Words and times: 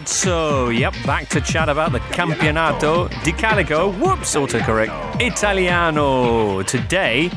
Campionazzo. 0.00 0.78
Yep, 0.78 0.94
back 1.04 1.28
to 1.28 1.40
chat 1.40 1.68
about 1.68 1.92
the 1.92 2.00
Campionato 2.12 3.08
di 3.22 3.32
Calcio. 3.32 3.96
Whoops, 3.98 4.34
autocorrect. 4.34 5.20
Italiano. 5.20 6.62
Today, 6.62 7.30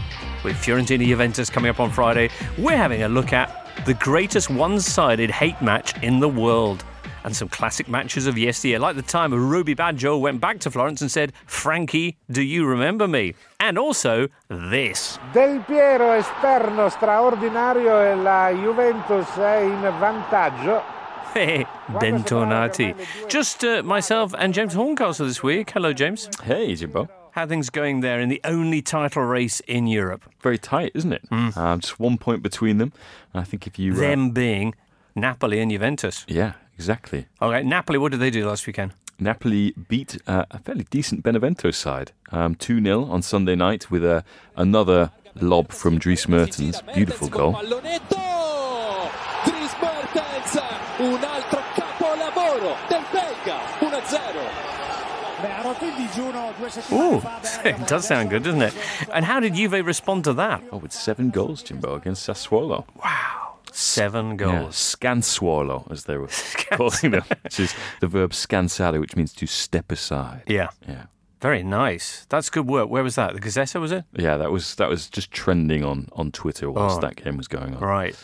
with 0.43 0.55
Fiorentina 0.55 1.05
Juventus 1.05 1.49
coming 1.49 1.70
up 1.70 1.80
on 1.80 1.91
Friday, 1.91 2.30
we're 2.57 2.77
having 2.77 3.04
a 3.04 3.07
look 3.07 3.34
at 3.34 3.68
the 3.86 3.94
greatest 3.95 4.49
one 4.49 4.80
sided 4.80 5.30
hate 5.30 5.62
match 5.62 6.02
in 6.02 6.20
the 6.20 6.30
world. 6.30 6.84
And 7.26 7.34
some 7.34 7.48
classic 7.48 7.88
matches 7.88 8.27
of 8.27 8.38
yesteryear, 8.38 8.80
like 8.80 8.98
the 8.98 9.02
time 9.02 9.34
Roby 9.34 9.73
Baggio 9.73 10.20
went 10.20 10.41
back 10.41 10.59
to 10.59 10.71
Florence 10.71 11.02
and 11.02 11.09
said, 11.09 11.32
Frankie, 11.45 12.18
do 12.30 12.41
you 12.41 12.66
remember 12.66 13.07
me? 13.07 13.34
And 13.61 13.77
also 13.77 14.27
this. 14.50 15.17
Del 15.31 15.61
Piero 15.61 16.11
esterno 16.11 16.89
straordinario 16.89 18.02
e 18.02 18.16
la 18.16 18.50
Juventus 18.50 19.38
è 19.38 19.59
in 19.59 19.94
vantaggio. 20.00 20.92
Hey, 21.34 21.66
bentornati. 21.90 22.94
Just 23.28 23.64
uh, 23.64 23.82
myself 23.84 24.34
and 24.38 24.54
James 24.54 24.73
Horncastle 24.73 25.26
this 25.26 25.42
week. 25.42 25.72
Hello, 25.72 25.92
James. 25.94 26.30
Hey, 26.44 26.76
Jimbo. 26.76 27.09
How 27.32 27.48
things 27.48 27.70
going 27.72 28.02
there 28.02 28.20
in 28.20 28.30
the 28.30 28.40
only 28.44 28.82
title 28.84 29.23
race 29.23 29.59
in 29.62 29.88
Europe? 29.88 30.23
Very 30.42 30.59
tight, 30.59 30.92
isn't 30.94 31.12
it? 31.14 31.28
Mm. 31.32 31.58
Um, 31.58 31.80
just 31.80 32.00
one 32.00 32.18
point 32.20 32.44
between 32.44 32.78
them. 32.78 32.94
I 33.34 33.44
think 33.44 33.66
if 33.66 33.80
you. 33.80 33.94
uh, 33.94 33.98
Them 33.98 34.30
being 34.32 34.76
Napoli 35.16 35.59
and 35.59 35.72
Juventus. 35.72 36.26
yeah, 36.28 36.54
exactly. 36.78 37.26
Okay, 37.42 37.64
Napoli, 37.64 37.98
what 37.98 38.12
did 38.12 38.20
they 38.20 38.30
do 38.30 38.48
last 38.48 38.68
weekend? 38.68 38.94
Napoli 39.20 39.73
beat 39.88 40.18
uh, 40.28 40.45
a 40.52 40.59
fairly 40.59 40.86
decent 40.92 41.23
Benevento 41.23 41.72
side. 41.72 42.12
Um, 42.31 42.54
2 42.56 42.84
0 42.84 43.06
on 43.06 43.22
Sunday 43.23 43.56
night 43.56 43.90
with 43.90 44.04
a, 44.06 44.23
another 44.56 45.09
lob 45.42 45.72
from 45.72 45.97
Dries 45.97 46.28
Mertens. 46.28 46.81
Beautiful 46.94 47.28
goal. 47.30 47.53
Pallonetto! 47.53 49.09
Dries 49.45 49.73
Mertens, 49.81 50.56
un 51.00 51.23
altro 51.23 51.59
capolavoro 51.75 52.75
del 52.90 53.03
belga, 53.12 53.59
1-0. 53.80 55.44
Ooh, 56.91 57.21
it 57.66 57.88
does 57.88 58.07
sound 58.07 58.29
good, 58.29 58.43
doesn't 58.43 58.61
it? 58.61 58.73
And 59.11 59.25
how 59.25 59.39
did 59.39 59.55
Juve 59.55 59.85
respond 59.85 60.23
to 60.25 60.33
that? 60.33 60.63
Oh, 60.71 60.77
with 60.77 60.91
seven 60.91 61.29
goals, 61.29 61.63
Jimbo, 61.63 61.95
against 61.95 62.27
Sassuolo. 62.27 62.85
Wow. 63.03 63.55
Seven 63.71 64.31
Yeah, 64.31 64.35
goals. 64.35 64.75
scansuolo, 64.75 65.89
as 65.91 66.03
they 66.05 66.17
were 66.17 66.27
calling 66.71 67.11
them, 67.11 67.23
which 67.44 67.59
is 67.59 67.73
the 68.01 68.07
verb 68.07 68.31
scansare, 68.31 68.99
which 68.99 69.16
means 69.16 69.33
to 69.33 69.47
step 69.47 69.91
aside. 69.91 70.44
Yeah. 70.47 70.69
Yeah. 70.88 71.05
Very 71.41 71.63
nice. 71.63 72.25
That's 72.29 72.49
good 72.49 72.67
work. 72.67 72.89
Where 72.89 73.03
was 73.03 73.16
that? 73.16 73.33
The 73.33 73.39
Gazzetta, 73.41 73.81
was 73.81 73.91
it? 73.91 74.05
Yeah, 74.16 74.38
that 74.38 74.51
was 74.51 74.75
that 74.75 74.88
was 74.89 75.09
just 75.09 75.31
trending 75.31 75.83
on, 75.83 76.07
on 76.13 76.31
Twitter 76.31 76.71
whilst 76.71 76.97
Oh. 76.99 77.01
that 77.01 77.16
game 77.17 77.35
was 77.35 77.47
going 77.49 77.73
on. 77.75 77.81
Right. 77.81 78.16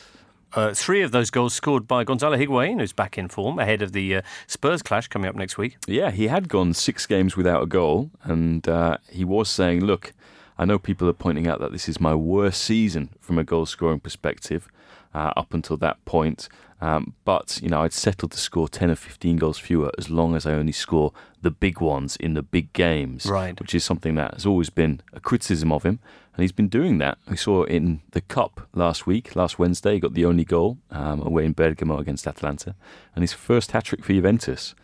Uh, 0.53 0.73
three 0.73 1.01
of 1.01 1.11
those 1.11 1.29
goals 1.29 1.53
scored 1.53 1.87
by 1.87 2.03
Gonzalo 2.03 2.37
Higuain, 2.37 2.79
who's 2.79 2.93
back 2.93 3.17
in 3.17 3.27
form 3.27 3.59
ahead 3.59 3.81
of 3.81 3.91
the 3.91 4.15
uh, 4.15 4.21
Spurs 4.47 4.81
clash 4.81 5.07
coming 5.07 5.29
up 5.29 5.35
next 5.35 5.57
week. 5.57 5.77
Yeah, 5.87 6.11
he 6.11 6.27
had 6.27 6.49
gone 6.49 6.73
six 6.73 7.05
games 7.05 7.37
without 7.37 7.61
a 7.61 7.67
goal, 7.67 8.09
and 8.23 8.67
uh, 8.67 8.97
he 9.11 9.23
was 9.23 9.49
saying, 9.49 9.85
"Look, 9.85 10.13
I 10.57 10.65
know 10.65 10.79
people 10.79 11.07
are 11.07 11.13
pointing 11.13 11.47
out 11.47 11.59
that 11.59 11.71
this 11.71 11.87
is 11.87 11.99
my 11.99 12.15
worst 12.15 12.63
season 12.63 13.09
from 13.19 13.37
a 13.37 13.43
goal 13.43 13.65
scoring 13.65 13.99
perspective 13.99 14.67
uh, 15.13 15.33
up 15.37 15.53
until 15.53 15.77
that 15.77 16.03
point, 16.05 16.49
um, 16.81 17.13
but 17.25 17.59
you 17.61 17.69
know 17.69 17.83
I'd 17.83 17.93
settled 17.93 18.31
to 18.31 18.39
score 18.39 18.67
ten 18.67 18.89
or 18.89 18.95
fifteen 18.95 19.37
goals 19.37 19.59
fewer 19.59 19.91
as 19.97 20.09
long 20.09 20.35
as 20.35 20.47
I 20.47 20.53
only 20.53 20.71
score 20.71 21.13
the 21.41 21.51
big 21.51 21.79
ones 21.79 22.15
in 22.15 22.33
the 22.33 22.43
big 22.43 22.73
games, 22.73 23.25
Right. 23.25 23.59
Which 23.59 23.73
is 23.73 23.83
something 23.83 24.15
that 24.15 24.33
has 24.33 24.45
always 24.45 24.69
been 24.69 25.01
a 25.13 25.19
criticism 25.19 25.71
of 25.71 25.83
him, 25.83 25.99
and 26.33 26.41
he's 26.41 26.51
been 26.51 26.67
doing 26.67 26.97
that. 26.99 27.17
We 27.29 27.37
saw 27.37 27.63
it 27.63 27.71
in 27.71 28.01
the 28.11 28.21
cup 28.21 28.67
last 28.73 29.07
week, 29.07 29.35
last 29.35 29.57
Wednesday. 29.59 29.93
He 29.93 29.99
got 29.99 30.13
the 30.13 30.25
only 30.25 30.45
goal 30.45 30.77
um, 30.91 31.21
away 31.21 31.45
in 31.45 31.53
Bergamo 31.53 31.97
against 31.97 32.27
Atalanta, 32.27 32.75
and 33.15 33.23
his 33.23 33.33
first 33.33 33.71
hat 33.71 33.85
trick 33.85 34.03
for 34.03 34.13
Juventus 34.13 34.75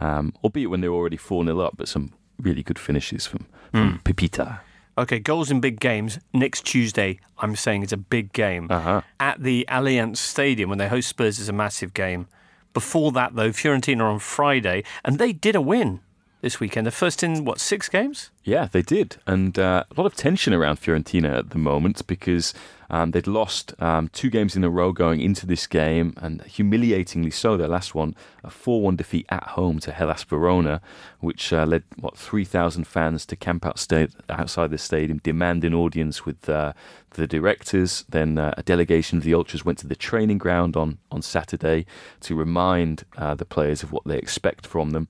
um, 0.00 0.34
albeit 0.42 0.70
when 0.70 0.80
they 0.80 0.88
were 0.88 0.96
already 0.96 1.16
4 1.16 1.44
0 1.44 1.58
up, 1.60 1.76
but 1.76 1.88
some 1.88 2.12
really 2.40 2.62
good 2.62 2.78
finishes 2.78 3.26
from, 3.26 3.46
from 3.70 4.00
Pipita. 4.04 4.60
Okay, 4.96 5.18
goals 5.18 5.50
in 5.50 5.60
big 5.60 5.80
games. 5.80 6.18
Next 6.32 6.62
Tuesday, 6.62 7.18
I'm 7.38 7.56
saying 7.56 7.82
it's 7.82 7.92
a 7.92 7.96
big 7.96 8.32
game. 8.32 8.68
Uh-huh. 8.70 9.02
At 9.18 9.42
the 9.42 9.66
Allianz 9.68 10.18
Stadium, 10.18 10.68
when 10.68 10.78
they 10.78 10.88
host 10.88 11.08
Spurs, 11.08 11.38
is 11.38 11.48
a 11.48 11.52
massive 11.52 11.94
game. 11.94 12.28
Before 12.72 13.12
that, 13.12 13.34
though, 13.34 13.50
Fiorentina 13.50 14.02
on 14.02 14.18
Friday, 14.18 14.84
and 15.04 15.18
they 15.18 15.32
did 15.32 15.56
a 15.56 15.60
win 15.60 16.00
this 16.44 16.60
weekend. 16.60 16.86
The 16.86 16.90
first 16.90 17.22
in, 17.22 17.46
what, 17.46 17.58
six 17.58 17.88
games? 17.88 18.30
Yeah, 18.44 18.68
they 18.70 18.82
did. 18.82 19.16
And 19.26 19.58
uh, 19.58 19.84
a 19.90 20.00
lot 20.00 20.06
of 20.06 20.14
tension 20.14 20.52
around 20.52 20.76
Fiorentina 20.76 21.38
at 21.38 21.50
the 21.50 21.58
moment 21.58 22.06
because 22.06 22.52
um, 22.90 23.12
they'd 23.12 23.26
lost 23.26 23.72
um, 23.80 24.08
two 24.08 24.28
games 24.28 24.54
in 24.54 24.62
a 24.62 24.68
row 24.68 24.92
going 24.92 25.22
into 25.22 25.46
this 25.46 25.66
game, 25.66 26.12
and 26.18 26.42
humiliatingly 26.42 27.30
so, 27.30 27.56
their 27.56 27.66
last 27.66 27.94
one, 27.94 28.14
a 28.44 28.50
4 28.50 28.82
1 28.82 28.96
defeat 28.96 29.24
at 29.30 29.42
home 29.42 29.78
to 29.80 29.90
Hellas 29.90 30.22
Verona, 30.24 30.82
which 31.20 31.50
uh, 31.50 31.64
led, 31.64 31.82
what, 31.98 32.16
3,000 32.16 32.86
fans 32.86 33.24
to 33.24 33.36
camp 33.36 33.64
out 33.64 33.78
sta- 33.78 34.08
outside 34.28 34.70
the 34.70 34.76
stadium, 34.76 35.18
demand 35.22 35.64
an 35.64 35.72
audience 35.72 36.26
with 36.26 36.46
uh, 36.46 36.74
the 37.12 37.26
directors. 37.26 38.04
Then 38.10 38.36
uh, 38.36 38.52
a 38.58 38.62
delegation 38.62 39.16
of 39.16 39.24
the 39.24 39.32
Ultras 39.32 39.64
went 39.64 39.78
to 39.78 39.86
the 39.86 39.96
training 39.96 40.38
ground 40.38 40.76
on, 40.76 40.98
on 41.10 41.22
Saturday 41.22 41.86
to 42.20 42.34
remind 42.36 43.04
uh, 43.16 43.34
the 43.34 43.46
players 43.46 43.82
of 43.82 43.92
what 43.92 44.04
they 44.04 44.18
expect 44.18 44.66
from 44.66 44.90
them. 44.90 45.08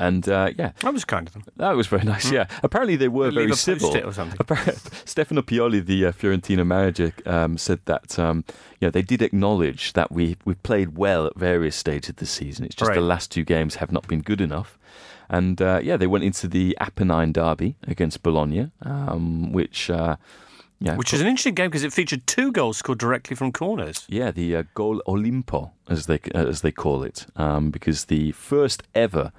And 0.00 0.26
uh, 0.28 0.50
yeah, 0.58 0.72
That 0.80 0.92
was 0.94 1.04
kind 1.04 1.26
of 1.28 1.34
them. 1.34 1.42
that 1.56 1.76
was 1.76 1.86
very 1.86 2.04
nice. 2.04 2.30
Yeah, 2.32 2.46
apparently 2.62 2.96
they 2.96 3.08
were 3.08 3.26
Leave 3.30 3.34
very 3.48 3.52
civil. 3.56 3.94
or 4.08 4.12
something. 4.12 4.40
Stefano 5.04 5.42
Pioli, 5.42 5.84
the 5.84 6.06
uh, 6.06 6.12
Fiorentina 6.12 6.64
manager, 6.66 7.12
um, 7.26 7.58
said 7.58 7.80
that 7.84 8.18
um, 8.18 8.44
you 8.80 8.86
know 8.86 8.90
they 8.90 9.02
did 9.02 9.20
acknowledge 9.22 9.92
that 9.92 10.10
we 10.10 10.36
we 10.44 10.54
played 10.54 10.96
well 10.96 11.26
at 11.26 11.36
various 11.36 11.76
stages 11.76 12.08
of 12.10 12.16
the 12.16 12.26
season. 12.26 12.64
It's 12.64 12.74
just 12.74 12.88
Right. 12.88 12.94
the 12.94 13.02
last 13.14 13.30
two 13.30 13.44
games 13.44 13.76
have 13.76 13.92
not 13.92 14.08
been 14.08 14.22
good 14.22 14.40
enough. 14.40 14.78
And 15.28 15.60
uh, 15.62 15.80
yeah, 15.82 15.96
they 15.96 16.08
went 16.08 16.24
into 16.24 16.48
the 16.48 16.76
Apennine 16.80 17.32
derby 17.32 17.76
against 17.86 18.22
Bologna, 18.22 18.70
um, 18.82 19.52
which 19.52 19.88
uh, 19.90 20.16
yeah, 20.82 20.96
Which 20.96 21.12
is 21.12 21.20
an 21.20 21.26
interesting 21.26 21.54
game 21.54 21.68
because 21.68 21.84
it 21.84 21.92
featured 21.92 22.26
two 22.26 22.50
goals 22.52 22.78
scored 22.78 22.98
directly 22.98 23.36
from 23.36 23.52
corners. 23.52 24.06
yeah, 24.08 24.30
the 24.30 24.56
uh, 24.56 24.62
Gol 24.74 25.02
Olimpo, 25.06 25.72
as 25.88 26.06
they 26.06 26.18
uh, 26.34 26.46
as 26.48 26.62
they 26.62 26.72
call 26.72 27.02
it, 27.04 27.26
um, 27.36 27.70
because 27.70 28.06
the 28.06 28.32
first 28.32 28.82
ever 28.94 29.30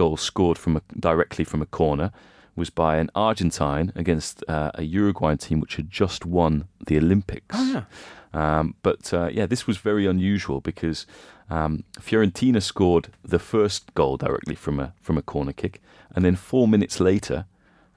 goal 0.00 0.16
scored 0.16 0.56
from 0.56 0.76
a, 0.78 0.82
directly 0.98 1.44
from 1.44 1.60
a 1.60 1.66
corner 1.66 2.10
was 2.56 2.70
by 2.70 2.96
an 2.96 3.10
Argentine 3.14 3.92
against 3.94 4.42
uh, 4.48 4.70
a 4.74 4.82
Uruguayan 4.82 5.38
team 5.38 5.60
which 5.60 5.76
had 5.76 5.90
just 5.90 6.24
won 6.24 6.52
the 6.86 6.96
Olympics. 6.96 7.54
Oh, 7.58 7.66
yeah. 7.74 7.84
Um, 8.32 8.74
but 8.82 9.12
uh, 9.12 9.28
yeah, 9.30 9.46
this 9.46 9.66
was 9.66 9.76
very 9.76 10.06
unusual 10.06 10.60
because 10.60 11.06
um, 11.50 11.84
Fiorentina 11.98 12.62
scored 12.62 13.08
the 13.34 13.38
first 13.38 13.92
goal 13.94 14.16
directly 14.16 14.54
from 14.54 14.80
a 14.80 14.92
from 15.06 15.18
a 15.18 15.22
corner 15.22 15.52
kick, 15.52 15.82
and 16.14 16.24
then 16.24 16.36
four 16.36 16.66
minutes 16.68 17.00
later, 17.00 17.44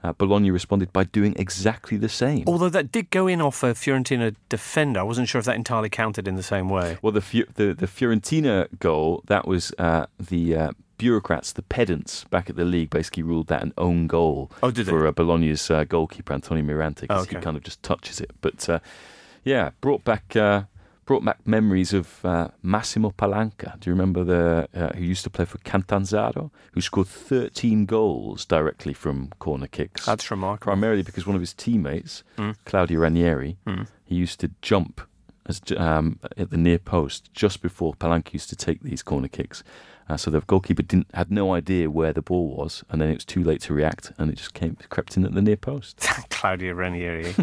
uh, 0.02 0.12
Bologna 0.12 0.50
responded 0.50 0.92
by 0.92 1.04
doing 1.04 1.34
exactly 1.38 1.96
the 1.96 2.08
same. 2.08 2.44
Although 2.46 2.72
that 2.78 2.90
did 2.90 3.06
go 3.10 3.28
in 3.28 3.40
off 3.40 3.62
a 3.62 3.72
Fiorentina 3.74 4.34
defender. 4.48 5.00
I 5.00 5.04
wasn't 5.04 5.28
sure 5.28 5.38
if 5.38 5.46
that 5.46 5.56
entirely 5.56 5.88
counted 5.88 6.26
in 6.26 6.34
the 6.36 6.48
same 6.54 6.68
way. 6.68 6.98
Well, 7.00 7.12
the 7.12 7.24
the, 7.54 7.66
the 7.82 7.86
Fiorentina 7.86 8.66
goal 8.78 9.22
that 9.26 9.46
was 9.46 9.72
uh, 9.78 10.06
the 10.30 10.42
uh, 10.62 10.70
bureaucrats, 10.98 11.52
the 11.52 11.62
pedants 11.62 12.24
back 12.24 12.48
at 12.50 12.56
the 12.56 12.64
league, 12.64 12.90
basically 12.90 13.22
ruled 13.22 13.46
that 13.48 13.62
an 13.62 13.72
own 13.78 14.06
goal 14.06 14.50
Oh, 14.62 14.70
for 14.72 15.06
uh, 15.06 15.12
Bologna's 15.12 15.70
uh, 15.70 15.84
goalkeeper 15.84 16.32
Antonio 16.32 16.64
Mirante 16.64 17.02
because 17.02 17.18
Oh, 17.20 17.22
okay. 17.22 17.36
he 17.36 17.42
kind 17.42 17.56
of 17.56 17.62
just 17.62 17.82
touches 17.82 18.20
it. 18.20 18.30
But 18.40 18.68
uh, 18.68 18.78
yeah, 19.44 19.70
brought 19.80 20.04
back. 20.04 20.34
Uh, 20.36 20.62
Brought 21.06 21.22
back 21.22 21.46
memories 21.46 21.92
of 21.92 22.24
uh, 22.24 22.48
Massimo 22.62 23.10
Palanca. 23.10 23.78
Do 23.78 23.90
you 23.90 23.92
remember 23.92 24.24
the 24.24 24.66
uh, 24.74 24.94
who 24.96 25.04
used 25.04 25.22
to 25.24 25.28
play 25.28 25.44
for 25.44 25.58
Catanzaro, 25.58 26.50
who 26.72 26.80
scored 26.80 27.08
13 27.08 27.84
goals 27.84 28.46
directly 28.46 28.94
from 28.94 29.28
corner 29.38 29.66
kicks? 29.66 30.06
That's 30.06 30.30
remarkable. 30.30 30.64
primarily 30.72 31.02
because 31.02 31.26
one 31.26 31.36
of 31.36 31.42
his 31.42 31.52
teammates, 31.52 32.24
Claudio 32.64 33.00
Ranieri, 33.00 33.58
he 34.02 34.14
used 34.14 34.40
to 34.40 34.50
jump 34.62 35.02
as 35.46 35.60
um, 35.76 36.18
at 36.36 36.50
the 36.50 36.56
near 36.56 36.78
post 36.78 37.32
just 37.32 37.62
before 37.62 37.94
Palanca 37.94 38.32
used 38.32 38.48
to 38.50 38.56
take 38.56 38.82
these 38.82 39.02
corner 39.02 39.28
kicks. 39.28 39.62
Uh, 40.08 40.16
so 40.16 40.30
the 40.30 40.40
goalkeeper 40.40 40.82
didn't 40.82 41.06
had 41.14 41.30
no 41.30 41.54
idea 41.54 41.90
where 41.90 42.12
the 42.12 42.20
ball 42.20 42.48
was, 42.48 42.84
and 42.90 43.00
then 43.00 43.08
it 43.08 43.14
was 43.14 43.24
too 43.24 43.42
late 43.42 43.62
to 43.62 43.72
react, 43.72 44.12
and 44.18 44.30
it 44.30 44.36
just 44.36 44.52
came 44.52 44.76
crept 44.90 45.16
in 45.16 45.24
at 45.24 45.32
the 45.32 45.40
near 45.40 45.56
post. 45.56 45.98
Claudio 46.30 46.74
Ranieri. 46.74 47.34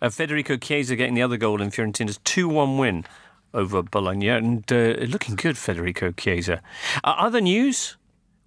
uh, 0.00 0.10
Federico 0.10 0.56
Chiesa 0.56 0.94
getting 0.94 1.14
the 1.14 1.22
other 1.22 1.36
goal 1.36 1.60
in 1.60 1.70
Fiorentina's 1.70 2.18
2 2.24 2.48
1 2.48 2.78
win 2.78 3.04
over 3.52 3.82
Bologna. 3.82 4.28
And 4.28 4.70
uh, 4.72 4.96
looking 5.06 5.36
good, 5.36 5.56
Federico 5.56 6.12
Chiesa. 6.12 6.60
Uh, 7.02 7.14
other 7.18 7.40
news? 7.40 7.96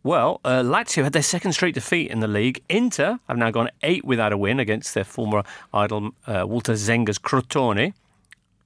Well, 0.03 0.39
uh, 0.45 0.61
Lazio 0.61 1.03
had 1.03 1.13
their 1.13 1.21
second 1.21 1.53
straight 1.53 1.73
defeat 1.73 2.11
in 2.11 2.21
the 2.21 2.27
league. 2.27 2.63
Inter 2.69 3.19
have 3.27 3.37
now 3.37 3.51
gone 3.51 3.69
eight 3.83 4.05
without 4.05 4.31
a 4.31 4.37
win 4.37 4.59
against 4.59 4.93
their 4.93 5.03
former 5.03 5.43
idol, 5.73 6.11
uh, 6.27 6.45
Walter 6.47 6.73
Zenga's 6.73 7.19
Crotone. 7.19 7.93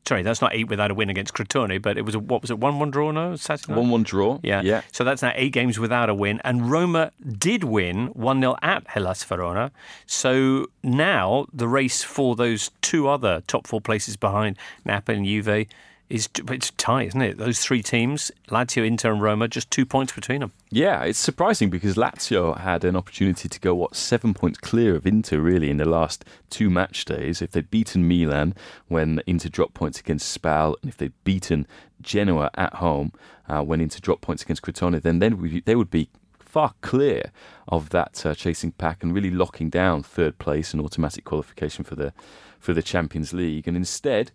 Sorry, 0.07 0.23
that's 0.23 0.41
not 0.41 0.53
eight 0.53 0.67
without 0.67 0.89
a 0.89 0.93
win 0.93 1.09
against 1.09 1.33
Crotone, 1.33 1.81
but 1.81 1.97
it 1.97 2.01
was 2.01 2.15
a, 2.15 2.19
what 2.19 2.41
was 2.41 2.49
it, 2.49 2.57
1 2.57 2.79
1 2.79 2.91
draw, 2.91 3.11
no? 3.11 3.35
Saturday 3.35 3.71
night? 3.71 3.79
One-one 3.79 4.03
draw. 4.03 4.39
Yeah. 4.41 4.61
yeah. 4.61 4.81
So 4.91 5.03
that's 5.03 5.21
now 5.21 5.31
eight 5.35 5.53
games 5.53 5.77
without 5.79 6.09
a 6.09 6.15
win. 6.15 6.41
And 6.43 6.71
Roma 6.71 7.11
did 7.37 7.63
win 7.63 8.07
1 8.07 8.41
0 8.41 8.55
at 8.61 8.87
Hellas 8.87 9.23
Verona. 9.23 9.71
So 10.07 10.67
now 10.83 11.45
the 11.53 11.67
race 11.67 12.03
for 12.03 12.35
those 12.35 12.71
two 12.81 13.07
other 13.07 13.41
top 13.47 13.67
four 13.67 13.79
places 13.79 14.17
behind 14.17 14.57
Napoli 14.85 15.17
and 15.17 15.25
Juve 15.25 15.67
is 16.11 16.29
it's 16.49 16.71
tight, 16.71 17.07
isn't 17.07 17.21
it? 17.21 17.37
Those 17.37 17.59
three 17.59 17.81
teams, 17.81 18.31
Lazio, 18.49 18.85
Inter, 18.85 19.13
and 19.13 19.21
Roma, 19.21 19.47
just 19.47 19.71
two 19.71 19.85
points 19.85 20.13
between 20.13 20.41
them. 20.41 20.51
Yeah, 20.69 21.03
it's 21.03 21.19
surprising 21.19 21.69
because 21.69 21.95
Lazio 21.95 22.57
had 22.57 22.83
an 22.83 22.95
opportunity 22.95 23.47
to 23.47 23.59
go 23.59 23.73
what 23.73 23.95
seven 23.95 24.33
points 24.33 24.59
clear 24.59 24.95
of 24.95 25.05
Inter 25.05 25.39
really 25.39 25.69
in 25.69 25.77
the 25.77 25.87
last 25.87 26.25
two 26.49 26.69
match 26.69 27.05
days. 27.05 27.41
If 27.41 27.51
they'd 27.51 27.71
beaten 27.71 28.07
Milan 28.07 28.53
when 28.87 29.21
Inter 29.25 29.49
dropped 29.49 29.73
points 29.73 29.99
against 29.99 30.29
Spal, 30.29 30.75
and 30.81 30.89
if 30.89 30.97
they'd 30.97 31.13
beaten 31.23 31.65
Genoa 32.01 32.51
at 32.55 32.75
home 32.75 33.13
uh, 33.47 33.61
when 33.61 33.79
Inter 33.79 33.99
dropped 34.01 34.21
points 34.21 34.43
against 34.43 34.61
Crotone, 34.61 35.01
then 35.01 35.19
then 35.19 35.61
they 35.65 35.75
would 35.75 35.91
be 35.91 36.09
far 36.39 36.73
clear 36.81 37.31
of 37.69 37.91
that 37.91 38.25
uh, 38.25 38.35
chasing 38.35 38.73
pack 38.73 39.01
and 39.01 39.15
really 39.15 39.31
locking 39.31 39.69
down 39.69 40.03
third 40.03 40.37
place 40.37 40.73
and 40.73 40.83
automatic 40.83 41.23
qualification 41.23 41.85
for 41.85 41.95
the 41.95 42.11
for 42.59 42.73
the 42.73 42.83
Champions 42.83 43.33
League. 43.33 43.67
And 43.67 43.77
instead, 43.77 44.31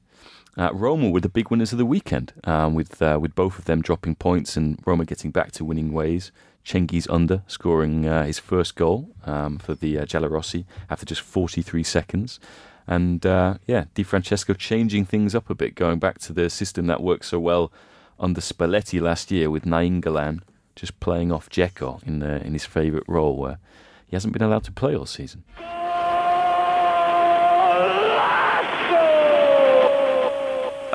uh, 0.57 0.71
Roma 0.73 1.11
were 1.11 1.21
the 1.21 1.29
big 1.29 1.51
winners 1.51 1.73
of 1.73 1.79
the 1.79 1.87
weekend, 1.87 2.33
um, 2.45 2.75
with 2.75 3.03
uh, 3.03 3.19
with 3.21 3.35
both 3.35 3.59
of 3.59 3.67
them 3.67 3.83
dropping 3.83 4.15
points 4.15 4.57
and 4.57 4.79
Roma 4.87 5.05
getting 5.05 5.31
back 5.31 5.53
to 5.53 5.65
winning 5.65 5.93
ways. 5.93 6.33
Cengiz 6.65 7.07
Under 7.09 7.43
scoring 7.47 8.09
uh, 8.09 8.25
his 8.25 8.41
first 8.41 8.75
goal 8.75 9.11
um, 9.25 9.59
for 9.59 9.75
the 9.77 9.99
uh, 10.01 10.05
Giallorossi 10.05 10.65
after 10.91 11.07
just 11.07 11.21
43 11.21 11.85
seconds. 11.85 12.41
And 12.89 13.25
uh, 13.25 13.59
yeah, 13.67 13.85
Di 13.95 14.03
Francesco 14.03 14.53
changing 14.53 15.05
things 15.05 15.35
up 15.35 15.49
a 15.49 15.55
bit, 15.55 15.77
going 15.77 16.01
back 16.01 16.19
to 16.21 16.33
the 16.33 16.51
system 16.51 16.87
that 16.89 17.01
worked 17.01 17.27
so 17.27 17.39
well 17.39 17.71
under 18.19 18.41
Spalletti 18.41 19.01
last 19.01 19.31
year 19.31 19.49
with 19.49 19.65
Nainggolan 19.65 20.41
just 20.75 20.99
playing 20.99 21.31
off 21.31 21.49
Dzeko 21.49 22.03
in, 22.03 22.23
in 22.23 22.53
his 22.53 22.65
favourite 22.65 23.05
role 23.07 23.37
where 23.37 23.59
he 24.09 24.17
hasn't 24.17 24.33
been 24.33 24.43
allowed 24.43 24.65
to 24.65 24.73
play 24.73 24.97
all 24.97 25.07
season. 25.07 25.45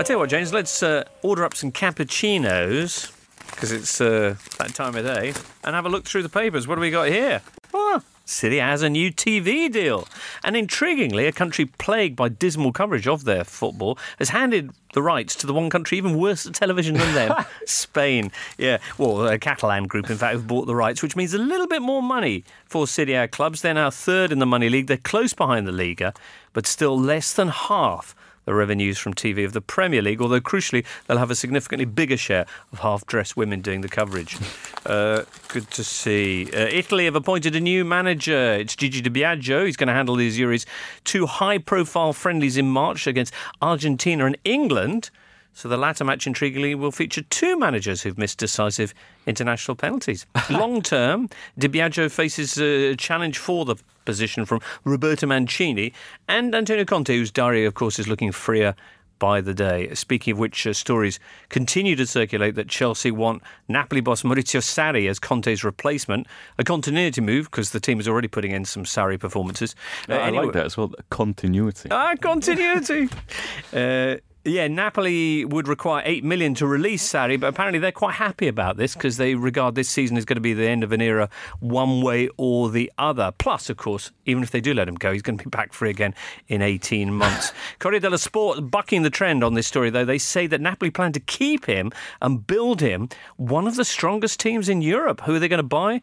I 0.02 0.04
tell 0.04 0.16
you 0.16 0.20
what, 0.22 0.32
James, 0.32 0.52
let's 0.52 0.82
uh, 0.82 1.04
order 1.22 1.46
up 1.46 1.54
some 1.54 1.72
cappuccinos 1.72 3.12
because 3.52 3.72
it's 3.72 4.02
uh, 4.02 4.36
that 4.58 4.74
time 4.74 4.96
of 4.96 5.06
day 5.06 5.32
and 5.64 5.76
have 5.76 5.86
a 5.86 5.90
look 5.90 6.06
through 6.06 6.24
the 6.24 6.30
papers. 6.30 6.68
What 6.68 6.74
do 6.74 6.82
we 6.82 6.90
got 6.90 7.10
here? 7.10 7.44
Oh, 7.72 8.02
City 8.26 8.58
has 8.58 8.82
a 8.82 8.90
new 8.90 9.12
TV 9.12 9.72
deal. 9.72 10.08
And 10.44 10.56
intriguingly, 10.56 11.28
a 11.28 11.32
country 11.32 11.66
plagued 11.66 12.16
by 12.16 12.30
dismal 12.30 12.72
coverage 12.72 13.08
of 13.08 13.26
their 13.26 13.44
football 13.44 14.00
has 14.18 14.30
handed 14.30 14.72
the 14.96 15.04
rights 15.04 15.36
to 15.36 15.46
the 15.46 15.54
one 15.54 15.70
country 15.70 16.00
even 16.00 16.18
worse 16.18 16.48
at 16.48 16.56
television 16.56 16.96
than 16.96 17.14
them 17.14 17.46
Spain. 17.68 18.32
Yeah, 18.58 18.80
well, 18.98 19.28
a 19.28 19.38
Catalan 19.38 19.86
group, 19.86 20.10
in 20.10 20.18
fact, 20.18 20.34
have 20.34 20.48
bought 20.48 20.66
the 20.66 20.76
rights, 20.76 21.04
which 21.04 21.16
means 21.16 21.36
a 21.36 21.38
little 21.38 21.68
bit 21.68 21.84
more 21.84 22.02
money 22.02 22.44
for 22.66 22.88
Serie 22.88 23.14
A 23.14 23.28
clubs. 23.28 23.62
They're 23.62 23.76
now 23.76 23.92
third 23.92 24.32
in 24.32 24.40
the 24.40 24.48
Money 24.48 24.68
League. 24.68 24.88
They're 24.88 24.98
close 24.98 25.34
behind 25.34 25.68
the 25.68 25.72
Liga, 25.72 26.12
but 26.54 26.66
still 26.66 27.00
less 27.00 27.34
than 27.34 27.50
half 27.50 28.16
the 28.46 28.54
revenues 28.54 28.98
from 28.98 29.14
TV 29.14 29.46
of 29.46 29.54
the 29.54 29.62
Premier 29.62 30.02
League, 30.02 30.22
although 30.22 30.42
crucially, 30.42 30.86
they'll 31.08 31.18
have 31.18 31.32
a 31.32 31.36
significantly 31.36 31.86
bigger 31.86 32.18
share 32.18 32.46
of 32.72 32.80
half 32.80 33.06
dressed 33.06 33.38
women 33.38 33.62
doing 33.62 33.82
the 33.82 33.90
coverage. 33.90 34.38
Uh, 34.84 35.24
good 35.50 35.70
to 35.70 35.84
see. 35.84 36.50
Uh, 36.52 36.58
Italy 36.72 37.06
have 37.06 37.16
appointed 37.16 37.56
a 37.56 37.60
new 37.60 37.86
manager. 37.86 38.54
It's 38.54 38.76
Gigi 38.76 39.00
Di 39.00 39.12
Biagio. 39.12 39.64
He's 39.64 39.78
going 39.78 39.90
to 39.90 39.94
handle 39.94 40.16
these 40.16 40.40
Euros. 40.40 40.66
Two 41.04 41.28
high 41.28 41.60
profile 41.60 42.14
friendlies 42.14 42.58
in 42.58 42.68
March 42.68 43.06
against 43.06 43.32
Argentina 43.62 44.26
and 44.26 44.36
England. 44.44 45.12
So 45.54 45.68
the 45.70 45.78
latter 45.78 46.04
match, 46.04 46.26
intriguingly, 46.26 46.76
will 46.76 46.92
feature 46.92 47.22
two 47.22 47.60
managers 47.60 48.02
who've 48.02 48.18
missed 48.18 48.40
decisive 48.40 48.94
international 49.28 49.76
penalties. 49.76 50.26
Long 50.50 50.82
term, 50.82 51.30
Di 51.58 51.68
Biagio 51.68 52.10
faces 52.10 52.58
a 52.58 52.96
challenge 52.96 53.38
for 53.38 53.66
the 53.66 53.76
position 54.06 54.46
from 54.46 54.62
Roberto 54.84 55.28
Mancini 55.28 55.94
and 56.28 56.54
Antonio 56.54 56.86
Conte, 56.86 57.16
whose 57.16 57.32
diary, 57.32 57.66
of 57.66 57.74
course, 57.74 58.00
is 58.00 58.08
looking 58.08 58.32
freer 58.32 58.76
by 59.22 59.40
the 59.40 59.54
day. 59.54 59.94
Speaking 59.94 60.34
of 60.34 60.40
which, 60.40 60.66
uh, 60.66 60.74
stories 60.74 61.20
continue 61.50 61.96
to 61.96 62.08
circulate 62.08 62.56
that 62.56 62.68
Chelsea 62.68 63.12
want 63.12 63.44
Napoli 63.68 64.02
boss 64.02 64.24
Maurizio 64.24 64.62
Sarri 64.62 65.08
as 65.08 65.20
Conte's 65.20 65.64
replacement, 65.64 66.26
a 66.58 66.64
continuity 66.64 67.22
move 67.22 67.46
because 67.46 67.70
the 67.70 67.80
team 67.80 68.00
is 68.00 68.08
already 68.08 68.28
putting 68.28 68.50
in 68.50 68.66
some 68.66 68.84
Sarri 68.84 69.20
performances. 69.20 69.76
Uh, 70.10 70.14
I 70.14 70.28
anyway, 70.30 70.46
like 70.46 70.54
that 70.54 70.66
as 70.66 70.76
well. 70.76 70.92
Continuity. 71.12 71.90
Ah, 71.92 72.16
continuity. 72.20 73.10
uh, 73.74 74.16
yeah, 74.44 74.68
Napoli 74.68 75.46
would 75.46 75.68
require 75.68 76.02
eight 76.06 76.24
million 76.24 76.56
to 76.56 76.66
release 76.66 77.08
Sarri, 77.08 77.40
but 77.40 77.48
apparently 77.48 77.80
they're 77.80 77.92
quite 77.92 78.16
happy 78.16 78.48
about 78.48 78.78
this 78.78 78.96
because 78.96 79.18
they 79.18 79.36
regard 79.36 79.76
this 79.76 79.88
season 79.88 80.18
as 80.18 80.26
going 80.26 80.36
to 80.36 80.42
be 80.42 80.54
the 80.54 80.68
end 80.68 80.84
of 80.84 80.92
an 80.92 81.02
era, 81.02 81.30
one 81.60 82.02
way 82.02 82.28
or 82.38 82.70
the 82.70 82.92
other. 82.98 83.32
Plus, 83.38 83.70
of 83.70 83.78
course, 83.78 84.12
even 84.26 84.42
if 84.42 84.50
they 84.50 84.62
do 84.62 84.74
let 84.74 84.88
him 84.88 84.96
go, 84.96 85.14
he's 85.14 85.22
going 85.22 85.38
to 85.38 85.44
be 85.44 85.50
back 85.50 85.74
free 85.74 85.92
again 85.92 86.16
in 86.48 86.62
eighteen 86.62 87.14
months. 87.14 87.54
Corriere 87.80 88.00
dello 88.00 88.18
Sport 88.18 88.72
bucking 88.72 89.04
the 89.04 89.10
trend 89.12 89.44
on 89.44 89.54
this 89.54 89.68
story, 89.68 89.90
though 89.90 90.06
they 90.06 90.18
say 90.18 90.48
that 90.48 90.60
Napoli 90.60 90.90
plan 90.90 91.12
to 91.12 91.20
keep 91.20 91.66
him 91.66 91.92
and 92.22 92.46
build 92.48 92.82
him 92.82 93.10
one 93.38 93.68
of 93.68 93.76
the 93.76 93.86
strongest 93.86 94.40
teams 94.40 94.70
in 94.70 94.82
Europe. 94.82 95.22
Who 95.22 95.36
are 95.36 95.40
they 95.40 95.48
going 95.48 95.58
to 95.58 95.64
buy? 95.64 96.02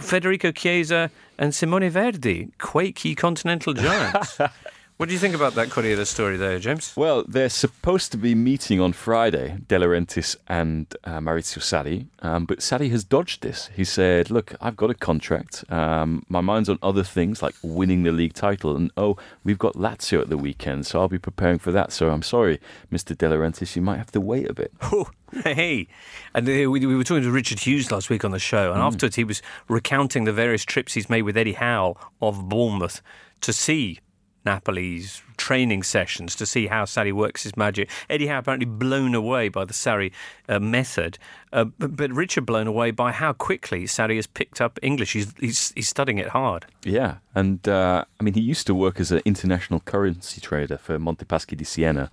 Federico 0.00 0.50
Chiesa 0.50 1.10
and 1.38 1.54
Simone 1.54 1.88
Verdi, 1.90 2.48
quaky 2.58 3.14
continental 3.14 3.72
giants. 3.72 4.38
What 4.96 5.10
do 5.10 5.12
you 5.12 5.18
think 5.18 5.34
about 5.34 5.54
that 5.56 5.68
Corriere 5.68 6.06
story 6.06 6.38
there, 6.38 6.58
James? 6.58 6.94
Well, 6.96 7.22
they're 7.28 7.50
supposed 7.50 8.12
to 8.12 8.16
be 8.16 8.34
meeting 8.34 8.80
on 8.80 8.94
Friday, 8.94 9.58
De 9.68 9.78
Laurentiis 9.78 10.36
and 10.48 10.86
uh, 11.04 11.18
Maurizio 11.18 11.58
Sarri, 11.58 12.06
um, 12.20 12.46
but 12.46 12.60
Sarri 12.60 12.90
has 12.90 13.04
dodged 13.04 13.42
this. 13.42 13.68
He 13.76 13.84
said, 13.84 14.30
look, 14.30 14.54
I've 14.58 14.74
got 14.74 14.88
a 14.88 14.94
contract. 14.94 15.70
Um, 15.70 16.24
my 16.30 16.40
mind's 16.40 16.70
on 16.70 16.78
other 16.82 17.02
things 17.02 17.42
like 17.42 17.54
winning 17.62 18.04
the 18.04 18.10
league 18.10 18.32
title. 18.32 18.74
And 18.74 18.90
oh, 18.96 19.18
we've 19.44 19.58
got 19.58 19.74
Lazio 19.74 20.22
at 20.22 20.30
the 20.30 20.38
weekend, 20.38 20.86
so 20.86 20.98
I'll 21.00 21.08
be 21.08 21.18
preparing 21.18 21.58
for 21.58 21.72
that. 21.72 21.92
So 21.92 22.08
I'm 22.08 22.22
sorry, 22.22 22.58
Mr. 22.90 23.16
De 23.16 23.28
Laurentiis, 23.28 23.76
you 23.76 23.82
might 23.82 23.98
have 23.98 24.12
to 24.12 24.20
wait 24.20 24.48
a 24.48 24.54
bit. 24.54 24.72
Oh, 24.82 25.10
hey. 25.42 25.88
And 26.32 26.48
uh, 26.48 26.70
we, 26.70 26.86
we, 26.86 26.96
were 26.96 27.04
talking 27.04 27.24
to 27.24 27.30
Richard 27.32 27.58
Hughes 27.58 27.90
last 27.90 28.08
week 28.08 28.24
on 28.24 28.30
the 28.30 28.38
show, 28.38 28.72
and 28.72 28.80
mm. 28.80 28.86
afterwards 28.86 29.16
he 29.16 29.24
was 29.24 29.42
recounting 29.68 30.24
the 30.24 30.32
various 30.32 30.64
trips 30.64 30.94
he's 30.94 31.10
made 31.10 31.22
with 31.22 31.36
Eddie 31.36 31.54
Howe 31.54 31.96
of 32.22 32.48
Bournemouth 32.48 33.02
to 33.40 33.52
see 33.52 33.98
Napoli's 34.46 35.22
training 35.36 35.82
sessions 35.82 36.34
to 36.36 36.46
see 36.46 36.68
how 36.68 36.84
Sarri 36.84 37.12
works 37.12 37.42
his 37.42 37.56
magic. 37.56 37.90
Eddie 38.08 38.28
Howe 38.28 38.38
apparently 38.38 38.66
blown 38.66 39.14
away 39.14 39.48
by 39.48 39.64
the 39.64 39.74
Sarri 39.74 40.12
uh, 40.48 40.58
method, 40.58 41.18
uh, 41.52 41.64
but, 41.78 41.96
but, 41.96 42.10
Richard 42.12 42.46
blown 42.46 42.66
away 42.66 42.90
by 42.90 43.12
how 43.12 43.32
quickly 43.32 43.84
Sarri 43.84 44.16
has 44.16 44.26
picked 44.26 44.60
up 44.60 44.78
English. 44.82 45.12
He's, 45.12 45.34
he's, 45.38 45.72
he's 45.74 45.88
studying 45.88 46.18
it 46.18 46.28
hard. 46.28 46.66
Yeah, 46.84 47.16
and 47.34 47.66
uh, 47.68 48.04
I 48.18 48.22
mean, 48.22 48.34
he 48.34 48.40
used 48.40 48.66
to 48.68 48.74
work 48.74 49.00
as 49.00 49.12
an 49.12 49.20
international 49.24 49.80
currency 49.80 50.40
trader 50.40 50.78
for 50.78 50.98
Monte 50.98 51.24
Paschi 51.24 51.56
di 51.56 51.64
Siena, 51.64 52.10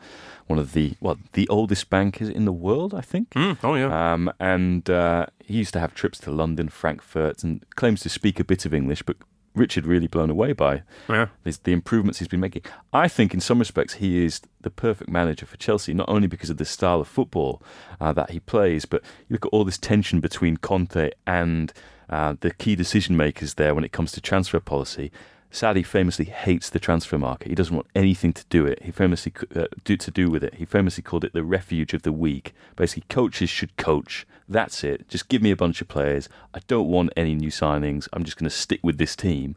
one 0.47 0.59
of 0.59 0.73
the 0.73 0.95
what 0.99 1.17
the 1.33 1.47
oldest 1.49 1.89
bankers 1.89 2.29
in 2.29 2.45
the 2.45 2.51
world, 2.51 2.93
I 2.93 3.01
think. 3.01 3.29
Mm, 3.31 3.57
oh 3.63 3.75
yeah. 3.75 4.13
Um, 4.13 4.31
and 4.39 4.89
uh, 4.89 5.27
he 5.43 5.55
used 5.55 5.73
to 5.73 5.79
have 5.79 5.93
trips 5.93 6.19
to 6.19 6.31
London, 6.31 6.69
Frankfurt, 6.69 7.43
and 7.43 7.63
claims 7.75 8.01
to 8.01 8.09
speak 8.09 8.39
a 8.39 8.43
bit 8.43 8.65
of 8.65 8.73
English, 8.73 9.03
but 9.03 9.17
Richard 9.55 9.85
really 9.85 10.07
blown 10.07 10.29
away 10.29 10.53
by 10.53 10.83
yeah. 11.07 11.27
the 11.43 11.73
improvements 11.73 12.19
he's 12.19 12.27
been 12.27 12.39
making. 12.39 12.63
I 12.91 13.07
think, 13.07 13.33
in 13.33 13.39
some 13.39 13.59
respects, 13.59 13.95
he 13.95 14.25
is 14.25 14.41
the 14.61 14.69
perfect 14.69 15.09
manager 15.09 15.45
for 15.45 15.57
Chelsea, 15.57 15.93
not 15.93 16.09
only 16.09 16.27
because 16.27 16.49
of 16.49 16.57
the 16.57 16.65
style 16.65 17.01
of 17.01 17.07
football 17.07 17.61
uh, 18.01 18.13
that 18.13 18.31
he 18.31 18.39
plays, 18.39 18.85
but 18.85 19.03
you 19.27 19.33
look 19.33 19.45
at 19.45 19.49
all 19.49 19.63
this 19.63 19.77
tension 19.77 20.19
between 20.19 20.57
Conte 20.57 21.11
and 21.27 21.71
uh, 22.09 22.35
the 22.39 22.51
key 22.51 22.75
decision 22.75 23.15
makers 23.15 23.55
there 23.55 23.75
when 23.75 23.83
it 23.83 23.91
comes 23.91 24.11
to 24.13 24.21
transfer 24.21 24.59
policy. 24.59 25.11
Sarri 25.53 25.85
famously 25.85 26.25
hates 26.25 26.71
the 26.71 26.79
transfer 26.79 27.19
market. 27.19 27.47
He 27.47 27.55
doesn't 27.55 27.75
want 27.75 27.87
anything 27.95 28.33
to 28.33 28.43
do 28.49 28.65
it. 28.65 28.81
He 28.81 28.91
famously 28.91 29.31
uh, 29.55 29.65
do 29.83 29.95
to 29.95 30.09
do 30.09 30.31
with 30.31 30.43
it. 30.43 30.55
He 30.55 30.65
famously 30.65 31.03
called 31.03 31.23
it 31.23 31.33
the 31.33 31.43
refuge 31.43 31.93
of 31.93 32.01
the 32.01 32.11
weak. 32.11 32.53
Basically, 32.75 33.03
coaches 33.07 33.51
should 33.51 33.77
coach. 33.77 34.25
That's 34.49 34.83
it. 34.83 35.07
Just 35.07 35.29
give 35.29 35.43
me 35.43 35.51
a 35.51 35.55
bunch 35.55 35.79
of 35.79 35.87
players. 35.87 36.27
I 36.55 36.59
don't 36.67 36.87
want 36.87 37.11
any 37.15 37.35
new 37.35 37.51
signings. 37.51 38.07
I'm 38.11 38.23
just 38.23 38.35
going 38.35 38.49
to 38.49 38.55
stick 38.55 38.79
with 38.81 38.97
this 38.97 39.15
team. 39.15 39.55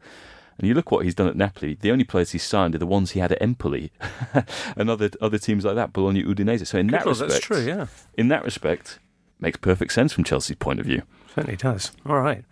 And 0.59 0.69
you 0.69 0.75
look 0.75 0.91
what 0.91 1.05
he's 1.05 1.15
done 1.15 1.29
at 1.29 1.37
Napoli. 1.37 1.79
The 1.81 1.91
only 1.91 2.05
players 2.05 2.33
he's 2.33 2.43
signed 2.43 2.75
are 2.75 2.79
the 2.79 2.87
ones 2.87 3.13
he 3.13 3.21
had 3.21 3.33
at 3.33 3.41
Empoli, 3.43 3.91
and 4.77 4.89
other 4.89 5.11
other 5.21 5.39
teams 5.39 5.65
like 5.65 5.75
that, 5.75 5.93
Bologna, 5.93 6.23
Udinese. 6.23 6.67
So 6.67 6.79
in 6.79 6.89
Good 6.89 7.01
that 7.01 7.07
respect, 7.07 7.31
that's 7.31 7.45
true. 7.45 7.61
Yeah. 7.61 7.87
In 8.15 8.29
that 8.29 8.45
respect, 8.45 8.99
makes 9.39 9.59
perfect 9.59 9.93
sense 9.93 10.13
from 10.13 10.25
Chelsea's 10.25 10.57
point 10.57 10.81
of 10.81 10.87
view. 10.87 11.03
Certainly 11.35 11.57
does. 11.57 11.93
All 12.07 12.17
right. 12.17 12.45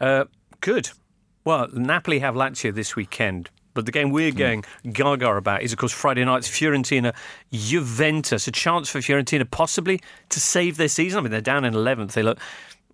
Uh, 0.00 0.26
good. 0.60 0.90
Well, 1.46 1.68
Napoli 1.72 2.18
have 2.18 2.34
Lazio 2.34 2.74
this 2.74 2.96
weekend. 2.96 3.50
But 3.72 3.86
the 3.86 3.92
game 3.92 4.10
we're 4.10 4.32
hmm. 4.32 4.36
going 4.36 4.64
gaga 4.92 5.36
about 5.36 5.62
is, 5.62 5.72
of 5.72 5.78
course, 5.78 5.92
Friday 5.92 6.24
night's 6.24 6.48
Fiorentina 6.48 7.14
Juventus. 7.52 8.48
A 8.48 8.50
chance 8.50 8.88
for 8.88 8.98
Fiorentina 8.98 9.48
possibly 9.48 10.00
to 10.30 10.40
save 10.40 10.76
their 10.76 10.88
season. 10.88 11.18
I 11.18 11.22
mean, 11.22 11.30
they're 11.30 11.40
down 11.40 11.64
in 11.64 11.72
11th. 11.72 12.12
They 12.12 12.22
look 12.22 12.40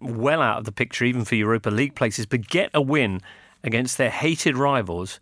well 0.00 0.42
out 0.42 0.58
of 0.58 0.64
the 0.66 0.72
picture, 0.72 1.04
even 1.06 1.24
for 1.24 1.34
Europa 1.34 1.70
League 1.70 1.94
places, 1.94 2.26
but 2.26 2.46
get 2.46 2.70
a 2.74 2.82
win 2.82 3.22
against 3.64 3.96
their 3.96 4.10
hated 4.10 4.58
rivals. 4.58 5.18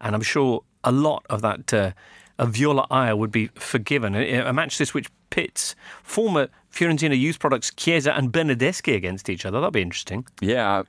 And 0.00 0.14
I'm 0.14 0.22
sure 0.22 0.62
a 0.84 0.92
lot 0.92 1.24
of 1.28 1.40
that 1.42 1.74
uh, 1.74 1.92
of 2.38 2.54
Viola 2.54 2.86
ire 2.92 3.16
would 3.16 3.32
be 3.32 3.48
forgiven. 3.56 4.14
A 4.14 4.52
match 4.52 4.78
this 4.78 4.94
which 4.94 5.08
pits 5.30 5.74
former 6.04 6.48
Fiorentina 6.72 7.18
youth 7.18 7.40
products 7.40 7.72
Chiesa 7.74 8.14
and 8.14 8.30
Bernardeschi 8.30 8.94
against 8.94 9.28
each 9.28 9.44
other. 9.44 9.58
That'd 9.58 9.72
be 9.72 9.82
interesting. 9.82 10.26
Yeah. 10.40 10.84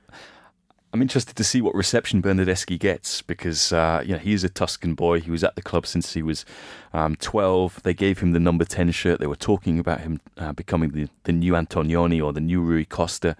I'm 0.92 1.02
interested 1.02 1.36
to 1.36 1.44
see 1.44 1.60
what 1.60 1.74
reception 1.74 2.20
Bernardeschi 2.20 2.76
gets 2.78 3.22
because 3.22 3.72
uh, 3.72 4.02
you 4.04 4.12
know 4.12 4.18
he 4.18 4.32
is 4.32 4.42
a 4.42 4.48
Tuscan 4.48 4.94
boy. 4.94 5.20
He 5.20 5.30
was 5.30 5.44
at 5.44 5.54
the 5.54 5.62
club 5.62 5.86
since 5.86 6.14
he 6.14 6.22
was 6.22 6.44
um, 6.92 7.14
12. 7.16 7.82
They 7.84 7.94
gave 7.94 8.18
him 8.18 8.32
the 8.32 8.40
number 8.40 8.64
10 8.64 8.90
shirt. 8.90 9.20
They 9.20 9.28
were 9.28 9.36
talking 9.36 9.78
about 9.78 10.00
him 10.00 10.20
uh, 10.36 10.52
becoming 10.52 10.90
the, 10.90 11.08
the 11.24 11.32
new 11.32 11.52
Antognoni 11.52 12.22
or 12.22 12.32
the 12.32 12.40
new 12.40 12.60
Rui 12.60 12.84
Costa 12.84 13.36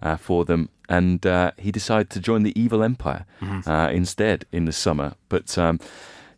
uh, 0.00 0.16
for 0.16 0.46
them, 0.46 0.70
and 0.88 1.26
uh, 1.26 1.50
he 1.58 1.70
decided 1.70 2.08
to 2.10 2.20
join 2.20 2.42
the 2.42 2.58
evil 2.58 2.82
empire 2.82 3.26
uh, 3.66 3.90
instead 3.92 4.46
in 4.50 4.64
the 4.64 4.72
summer. 4.72 5.14
But 5.28 5.58
um, 5.58 5.80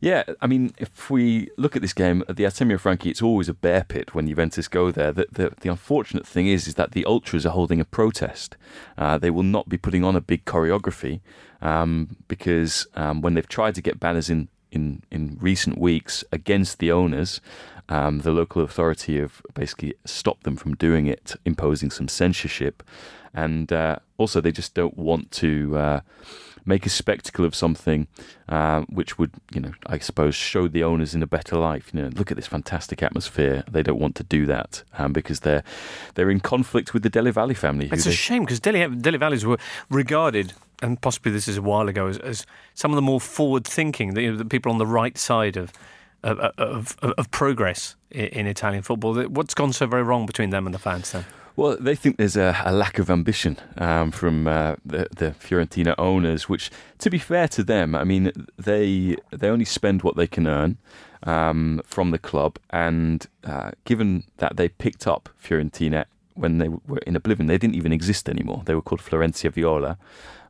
yeah, 0.00 0.24
I 0.40 0.46
mean, 0.46 0.72
if 0.78 1.10
we 1.10 1.50
look 1.56 1.74
at 1.76 1.82
this 1.82 1.92
game 1.92 2.22
at 2.28 2.36
the 2.36 2.44
Artemio 2.44 2.78
Franchi, 2.78 3.10
it's 3.10 3.22
always 3.22 3.48
a 3.48 3.54
bear 3.54 3.84
pit 3.84 4.14
when 4.14 4.28
Juventus 4.28 4.68
go 4.68 4.90
there. 4.90 5.12
The, 5.12 5.26
the, 5.30 5.52
the 5.60 5.70
unfortunate 5.70 6.26
thing 6.26 6.46
is, 6.46 6.66
is 6.66 6.74
that 6.74 6.92
the 6.92 7.04
ultras 7.06 7.46
are 7.46 7.50
holding 7.50 7.80
a 7.80 7.84
protest. 7.84 8.56
Uh, 8.98 9.18
they 9.18 9.30
will 9.30 9.42
not 9.42 9.68
be 9.68 9.78
putting 9.78 10.04
on 10.04 10.16
a 10.16 10.20
big 10.20 10.44
choreography 10.44 11.20
um, 11.62 12.16
because 12.28 12.86
um, 12.94 13.22
when 13.22 13.34
they've 13.34 13.48
tried 13.48 13.74
to 13.76 13.82
get 13.82 13.98
banners 13.98 14.28
in, 14.28 14.48
in, 14.70 15.02
in 15.10 15.38
recent 15.40 15.78
weeks 15.78 16.24
against 16.30 16.78
the 16.78 16.92
owners, 16.92 17.40
um, 17.88 18.20
the 18.20 18.32
local 18.32 18.62
authority 18.62 19.18
have 19.18 19.40
basically 19.54 19.94
stopped 20.04 20.42
them 20.44 20.56
from 20.56 20.74
doing 20.74 21.06
it, 21.06 21.36
imposing 21.44 21.90
some 21.90 22.08
censorship. 22.08 22.82
And 23.32 23.72
uh, 23.72 23.96
also, 24.18 24.40
they 24.40 24.52
just 24.52 24.74
don't 24.74 24.96
want 24.96 25.30
to. 25.32 25.76
Uh, 25.76 26.00
make 26.66 26.84
a 26.84 26.90
spectacle 26.90 27.44
of 27.44 27.54
something 27.54 28.08
uh, 28.48 28.82
which 28.82 29.18
would, 29.18 29.30
you 29.54 29.60
know, 29.60 29.72
I 29.86 29.98
suppose, 29.98 30.34
show 30.34 30.68
the 30.68 30.82
owners 30.84 31.14
in 31.14 31.22
a 31.22 31.26
better 31.26 31.56
life. 31.56 31.90
You 31.94 32.02
know, 32.02 32.08
look 32.08 32.30
at 32.30 32.36
this 32.36 32.46
fantastic 32.48 33.02
atmosphere. 33.02 33.64
They 33.70 33.82
don't 33.82 34.00
want 34.00 34.16
to 34.16 34.24
do 34.24 34.44
that 34.46 34.82
um, 34.98 35.12
because 35.12 35.40
they're 35.40 35.62
they're 36.14 36.30
in 36.30 36.40
conflict 36.40 36.92
with 36.92 37.02
the 37.02 37.10
Della 37.10 37.32
Valle 37.32 37.54
family. 37.54 37.88
It's 37.92 38.06
a 38.06 38.08
they- 38.10 38.14
shame 38.14 38.42
because 38.44 38.60
Dele, 38.60 38.88
Della 38.88 39.18
Valles 39.18 39.44
were 39.46 39.58
regarded, 39.90 40.52
and 40.82 41.00
possibly 41.00 41.32
this 41.32 41.48
is 41.48 41.56
a 41.56 41.62
while 41.62 41.88
ago, 41.88 42.08
as, 42.08 42.18
as 42.18 42.46
some 42.74 42.90
of 42.90 42.96
the 42.96 43.02
more 43.02 43.20
forward-thinking, 43.20 44.14
the, 44.14 44.22
you 44.22 44.30
know, 44.32 44.36
the 44.36 44.44
people 44.44 44.72
on 44.72 44.78
the 44.78 44.86
right 44.86 45.16
side 45.16 45.56
of 45.56 45.72
of, 46.24 46.38
of, 46.40 46.96
of, 47.02 47.12
of 47.18 47.30
progress 47.30 47.94
in, 48.10 48.26
in 48.26 48.46
Italian 48.46 48.82
football. 48.82 49.14
What's 49.28 49.54
gone 49.54 49.72
so 49.72 49.86
very 49.86 50.02
wrong 50.02 50.26
between 50.26 50.50
them 50.50 50.66
and 50.66 50.74
the 50.74 50.78
fans 50.78 51.12
then? 51.12 51.24
Well, 51.56 51.78
they 51.80 51.94
think 51.94 52.18
there's 52.18 52.36
a, 52.36 52.54
a 52.64 52.72
lack 52.72 52.98
of 52.98 53.10
ambition 53.10 53.56
um, 53.78 54.10
from 54.10 54.46
uh, 54.46 54.76
the, 54.84 55.08
the 55.16 55.34
Fiorentina 55.40 55.94
owners, 55.98 56.50
which, 56.50 56.70
to 56.98 57.08
be 57.08 57.18
fair 57.18 57.48
to 57.48 57.64
them, 57.64 57.94
I 57.94 58.04
mean, 58.04 58.30
they 58.58 59.16
they 59.30 59.48
only 59.48 59.64
spend 59.64 60.02
what 60.02 60.16
they 60.16 60.26
can 60.26 60.46
earn 60.46 60.76
um, 61.22 61.80
from 61.84 62.10
the 62.10 62.18
club, 62.18 62.58
and 62.70 63.26
uh, 63.42 63.70
given 63.84 64.24
that 64.36 64.56
they 64.58 64.68
picked 64.68 65.06
up 65.06 65.30
Fiorentina 65.42 66.04
when 66.34 66.58
they 66.58 66.68
were 66.68 66.98
in 67.06 67.16
oblivion, 67.16 67.46
they 67.46 67.56
didn't 67.56 67.76
even 67.76 67.92
exist 67.92 68.28
anymore. 68.28 68.62
They 68.66 68.74
were 68.74 68.82
called 68.82 69.00
Florentia 69.00 69.50
Viola. 69.50 69.96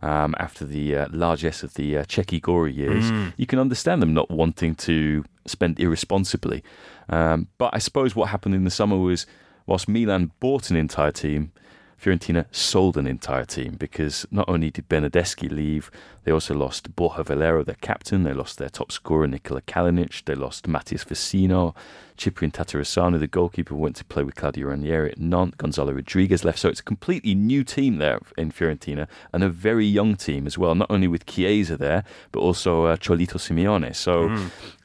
Um, 0.02 0.34
after 0.38 0.66
the 0.66 0.94
uh, 0.94 1.06
largesse 1.10 1.62
of 1.62 1.74
the 1.74 1.98
uh, 1.98 2.04
Cecchi 2.04 2.40
Gori 2.40 2.72
years, 2.72 3.10
you 3.38 3.46
can 3.46 3.58
understand 3.58 4.02
them 4.02 4.12
not 4.12 4.30
wanting 4.30 4.74
to 4.74 5.24
spend 5.46 5.80
irresponsibly. 5.80 6.62
Um, 7.08 7.48
but 7.56 7.70
I 7.72 7.78
suppose 7.78 8.14
what 8.14 8.28
happened 8.28 8.54
in 8.54 8.64
the 8.64 8.70
summer 8.70 8.98
was 8.98 9.26
whilst 9.66 9.88
Milan 9.88 10.32
bought 10.40 10.70
an 10.70 10.76
entire 10.76 11.12
team, 11.12 11.52
Fiorentina 12.00 12.44
sold 12.50 12.96
an 12.96 13.06
entire 13.06 13.44
team 13.44 13.74
because 13.78 14.26
not 14.30 14.48
only 14.48 14.70
did 14.70 14.88
Bernardeschi 14.88 15.50
leave, 15.50 15.90
they 16.24 16.32
also 16.32 16.54
lost 16.54 16.94
Borja 16.94 17.24
Valero, 17.24 17.64
their 17.64 17.76
captain, 17.76 18.22
they 18.22 18.34
lost 18.34 18.58
their 18.58 18.68
top 18.68 18.92
scorer 18.92 19.26
Nikola 19.26 19.62
Kalinic, 19.62 20.24
they 20.24 20.34
lost 20.34 20.68
Matthias 20.68 21.04
Vecino, 21.04 21.74
Ciprian 22.16 22.50
Tatarusanu, 22.50 23.18
the 23.18 23.26
goalkeeper, 23.26 23.74
went 23.74 23.96
to 23.96 24.04
play 24.04 24.22
with 24.22 24.34
Claudio 24.34 24.68
Ranieri 24.68 25.12
at 25.12 25.18
Nantes, 25.18 25.56
Gonzalo 25.56 25.92
Rodriguez 25.92 26.44
left, 26.44 26.58
so 26.58 26.68
it's 26.68 26.80
a 26.80 26.84
completely 26.84 27.34
new 27.34 27.64
team 27.64 27.96
there 27.96 28.20
in 28.36 28.50
Fiorentina 28.50 29.08
and 29.32 29.42
a 29.42 29.48
very 29.48 29.86
young 29.86 30.16
team 30.16 30.46
as 30.46 30.58
well, 30.58 30.74
not 30.74 30.90
only 30.90 31.08
with 31.08 31.26
Chiesa 31.26 31.76
there, 31.76 32.04
but 32.30 32.40
also 32.40 32.84
uh, 32.84 32.96
Cholito 32.96 33.38
Simeone. 33.38 33.94
So 33.94 34.28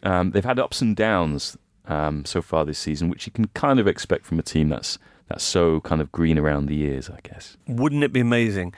um, 0.04 0.32
they've 0.32 0.46
had 0.46 0.60
ups 0.60 0.82
and 0.82 0.96
downs 0.96 1.58
um, 1.88 2.26
so 2.26 2.42
far 2.42 2.66
this 2.66 2.80
season, 2.80 3.10
which 3.10 3.26
you 3.26 3.32
can 3.32 3.48
kind 3.50 3.80
of 3.80 3.88
expect 3.88 4.26
from 4.26 4.40
a 4.40 4.44
team 4.44 4.70
that's 4.70 4.98
that's 5.28 5.44
so 5.44 5.80
kind 5.82 6.02
of 6.02 6.12
green 6.12 6.38
around 6.38 6.66
the 6.66 6.82
ears, 6.82 7.10
I 7.10 7.20
guess. 7.24 7.56
Wouldn't 7.68 8.04
it 8.04 8.12
be 8.12 8.20
amazing 8.20 8.74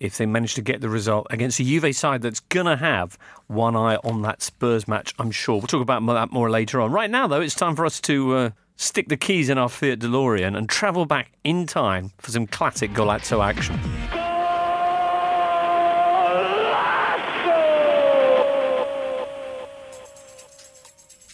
if 0.00 0.18
they 0.18 0.26
managed 0.26 0.56
to 0.56 0.62
get 0.62 0.80
the 0.80 0.88
result 0.88 1.28
against 1.30 1.60
a 1.60 1.64
Juve 1.64 1.94
side 1.94 2.22
that's 2.22 2.40
going 2.40 2.66
to 2.66 2.76
have 2.76 3.16
one 3.46 3.76
eye 3.76 3.96
on 4.02 4.22
that 4.22 4.42
Spurs 4.42 4.88
match, 4.88 5.14
I'm 5.20 5.30
sure. 5.30 5.58
We'll 5.58 5.68
talk 5.68 5.80
about 5.80 6.04
that 6.04 6.32
more 6.32 6.50
later 6.50 6.80
on. 6.80 6.90
Right 6.90 7.08
now, 7.08 7.28
though, 7.28 7.40
it's 7.40 7.54
time 7.54 7.76
for 7.76 7.86
us 7.86 8.00
to 8.02 8.34
uh, 8.34 8.50
stick 8.74 9.08
the 9.08 9.16
keys 9.16 9.48
in 9.48 9.58
our 9.58 9.68
Fiat 9.68 10.00
DeLorean 10.00 10.56
and 10.58 10.68
travel 10.68 11.06
back 11.06 11.30
in 11.44 11.66
time 11.66 12.10
for 12.18 12.32
some 12.32 12.48
classic 12.48 12.90
Golazzo 12.90 13.44
action. 13.44 13.78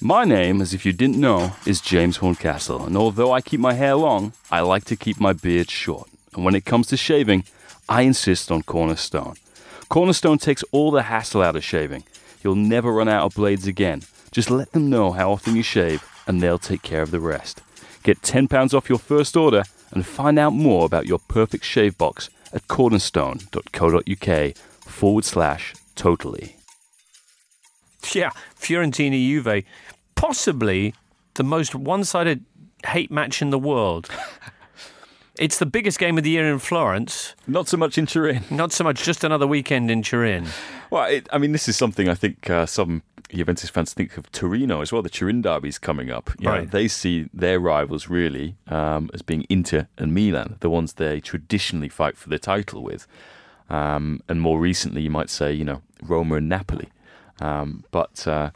My 0.01 0.25
name, 0.25 0.61
as 0.61 0.73
if 0.73 0.87
you 0.87 0.93
didn't 0.93 1.21
know, 1.21 1.57
is 1.67 1.81
James 1.81 2.19
Horncastle, 2.19 2.87
and 2.87 2.97
although 2.97 3.33
I 3.33 3.41
keep 3.41 3.59
my 3.59 3.73
hair 3.73 3.97
long, 3.97 4.33
I 4.49 4.61
like 4.61 4.85
to 4.85 4.97
keep 4.97 5.19
my 5.19 5.33
beard 5.33 5.73
short. 5.73 6.09
And 6.35 6.45
when 6.45 6.55
it 6.55 6.65
comes 6.65 6.87
to 6.89 6.97
shaving, 6.97 7.43
I 7.89 8.03
insist 8.03 8.53
on 8.53 8.63
Cornerstone. 8.63 9.35
Cornerstone 9.89 10.39
takes 10.39 10.63
all 10.71 10.93
the 10.93 11.03
hassle 11.03 11.43
out 11.43 11.57
of 11.57 11.65
shaving. 11.65 12.05
You'll 12.45 12.55
never 12.55 12.93
run 12.93 13.09
out 13.09 13.25
of 13.25 13.35
blades 13.35 13.67
again. 13.67 14.03
Just 14.31 14.53
let 14.53 14.71
them 14.71 14.89
know 14.89 15.11
how 15.11 15.33
often 15.33 15.57
you 15.57 15.65
shave, 15.65 16.05
and 16.29 16.41
they'll 16.41 16.61
take 16.61 16.83
care 16.83 17.03
of 17.03 17.11
the 17.11 17.19
rest. 17.19 17.61
Get 18.05 18.23
£10 18.23 18.73
off 18.73 18.89
your 18.89 19.01
first 19.01 19.37
order 19.37 19.65
and 19.91 20.07
find 20.07 20.39
out 20.39 20.53
more 20.53 20.87
about 20.87 21.07
your 21.07 21.19
perfect 21.19 21.65
shave 21.65 21.99
box 21.99 22.31
at 22.53 22.69
cornerstone.co.uk 22.69 24.57
forward 24.85 25.25
slash 25.25 25.75
totally. 25.97 26.55
Yeah, 28.15 28.31
Fiorentina 28.59 29.19
Juve, 29.19 29.65
possibly 30.19 30.95
the 31.35 31.45
most 31.45 31.75
one 31.75 32.05
sided 32.05 32.45
hate 32.87 33.11
match 33.11 33.41
in 33.43 33.51
the 33.51 33.59
world. 33.59 34.09
It's 35.41 35.59
the 35.61 35.67
biggest 35.67 36.01
game 36.01 36.19
of 36.19 36.25
the 36.25 36.31
year 36.31 36.51
in 36.53 36.59
Florence. 36.59 37.37
Not 37.47 37.69
so 37.69 37.77
much 37.77 37.97
in 37.97 38.07
Turin. 38.07 38.43
Not 38.51 38.73
so 38.73 38.83
much 38.83 39.05
just 39.05 39.23
another 39.23 39.47
weekend 39.47 39.89
in 39.89 40.03
Turin. 40.03 40.49
Well, 40.91 41.05
it, 41.05 41.29
I 41.33 41.39
mean, 41.39 41.53
this 41.53 41.69
is 41.69 41.77
something 41.77 42.09
I 42.09 42.15
think 42.15 42.51
uh, 42.51 42.67
some 42.67 43.05
Juventus 43.33 43.71
fans 43.71 43.95
think 43.95 44.17
of 44.17 44.33
Torino 44.33 44.81
as 44.81 44.91
well. 44.91 45.01
The 45.01 45.09
Turin 45.09 45.41
derby's 45.41 45.79
coming 45.79 46.11
up. 46.11 46.31
You 46.41 46.47
know, 46.47 46.53
Right. 46.55 46.69
they 46.69 46.89
see 46.89 47.29
their 47.33 47.61
rivals 47.61 48.09
really 48.09 48.57
um, 48.67 49.11
as 49.15 49.23
being 49.23 49.47
Inter 49.49 49.87
and 49.97 50.13
Milan, 50.13 50.57
the 50.59 50.71
ones 50.71 50.95
they 50.95 51.21
traditionally 51.21 51.89
fight 51.89 52.17
for 52.17 52.29
the 52.29 52.41
title 52.41 52.83
with. 52.83 53.07
Um, 53.71 54.23
and 54.29 54.41
more 54.41 54.59
recently, 54.59 55.03
you 55.03 55.11
might 55.11 55.31
say, 55.31 55.53
you 55.53 55.65
know, 55.65 55.83
Roma 56.03 56.35
and 56.35 56.49
Napoli. 56.49 56.89
Um, 57.41 57.85
but 57.93 58.27
uh, 58.27 58.51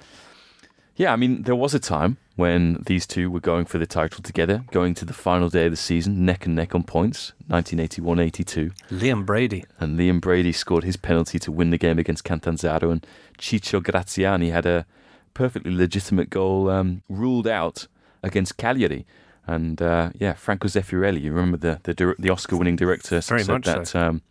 yeah, 0.96 1.12
I 1.12 1.16
mean, 1.16 1.42
there 1.42 1.56
was 1.56 1.74
a 1.74 1.78
time 1.78 2.18
when 2.36 2.82
these 2.86 3.06
two 3.06 3.30
were 3.30 3.40
going 3.40 3.64
for 3.64 3.78
the 3.78 3.86
title 3.86 4.22
together, 4.22 4.64
going 4.70 4.94
to 4.94 5.04
the 5.04 5.12
final 5.12 5.48
day 5.48 5.66
of 5.66 5.72
the 5.72 5.76
season, 5.76 6.24
neck 6.24 6.46
and 6.46 6.54
neck 6.54 6.74
on 6.74 6.82
points, 6.82 7.32
1981 7.48 8.18
82 8.18 8.70
Liam 8.90 9.26
Brady. 9.26 9.64
and 9.78 9.98
Liam 9.98 10.20
Brady 10.20 10.52
scored 10.52 10.84
his 10.84 10.96
penalty 10.96 11.38
to 11.38 11.52
win 11.52 11.70
the 11.70 11.78
game 11.78 11.98
against 11.98 12.24
Catanzaro, 12.24 12.90
and 12.90 13.06
Ciccio 13.38 13.82
Graziani 13.82 14.50
had 14.50 14.66
a 14.66 14.86
perfectly 15.34 15.74
legitimate 15.74 16.30
goal 16.30 16.68
um, 16.68 17.02
ruled 17.08 17.46
out 17.46 17.86
against 18.22 18.56
Cagliari. 18.56 19.06
And 19.46 19.82
uh, 19.82 20.10
yeah, 20.14 20.34
Franco 20.34 20.68
Zeffirelli, 20.68 21.20
you 21.20 21.32
remember 21.32 21.56
the 21.56 21.80
the, 21.82 22.14
the 22.18 22.30
Oscar-winning 22.30 22.76
director 22.76 23.20
Very 23.20 23.42
said 23.42 23.64
that. 23.64 23.88
so. 23.88 24.00
Um, 24.00 24.22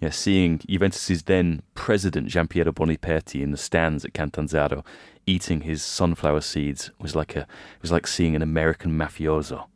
yeah, 0.00 0.10
seeing 0.10 0.58
Juventus's 0.68 1.22
then 1.24 1.62
president 1.74 2.28
Giampiero 2.28 2.72
Boniperti 2.72 3.42
in 3.42 3.50
the 3.50 3.56
stands 3.56 4.04
at 4.04 4.12
Catanzaro 4.14 4.84
eating 5.26 5.62
his 5.62 5.82
sunflower 5.82 6.40
seeds 6.40 6.90
was 7.00 7.16
like 7.16 7.34
a 7.34 7.40
it 7.40 7.82
was 7.82 7.90
like 7.92 8.06
seeing 8.06 8.36
an 8.36 8.42
American 8.42 8.92
mafioso, 8.96 9.66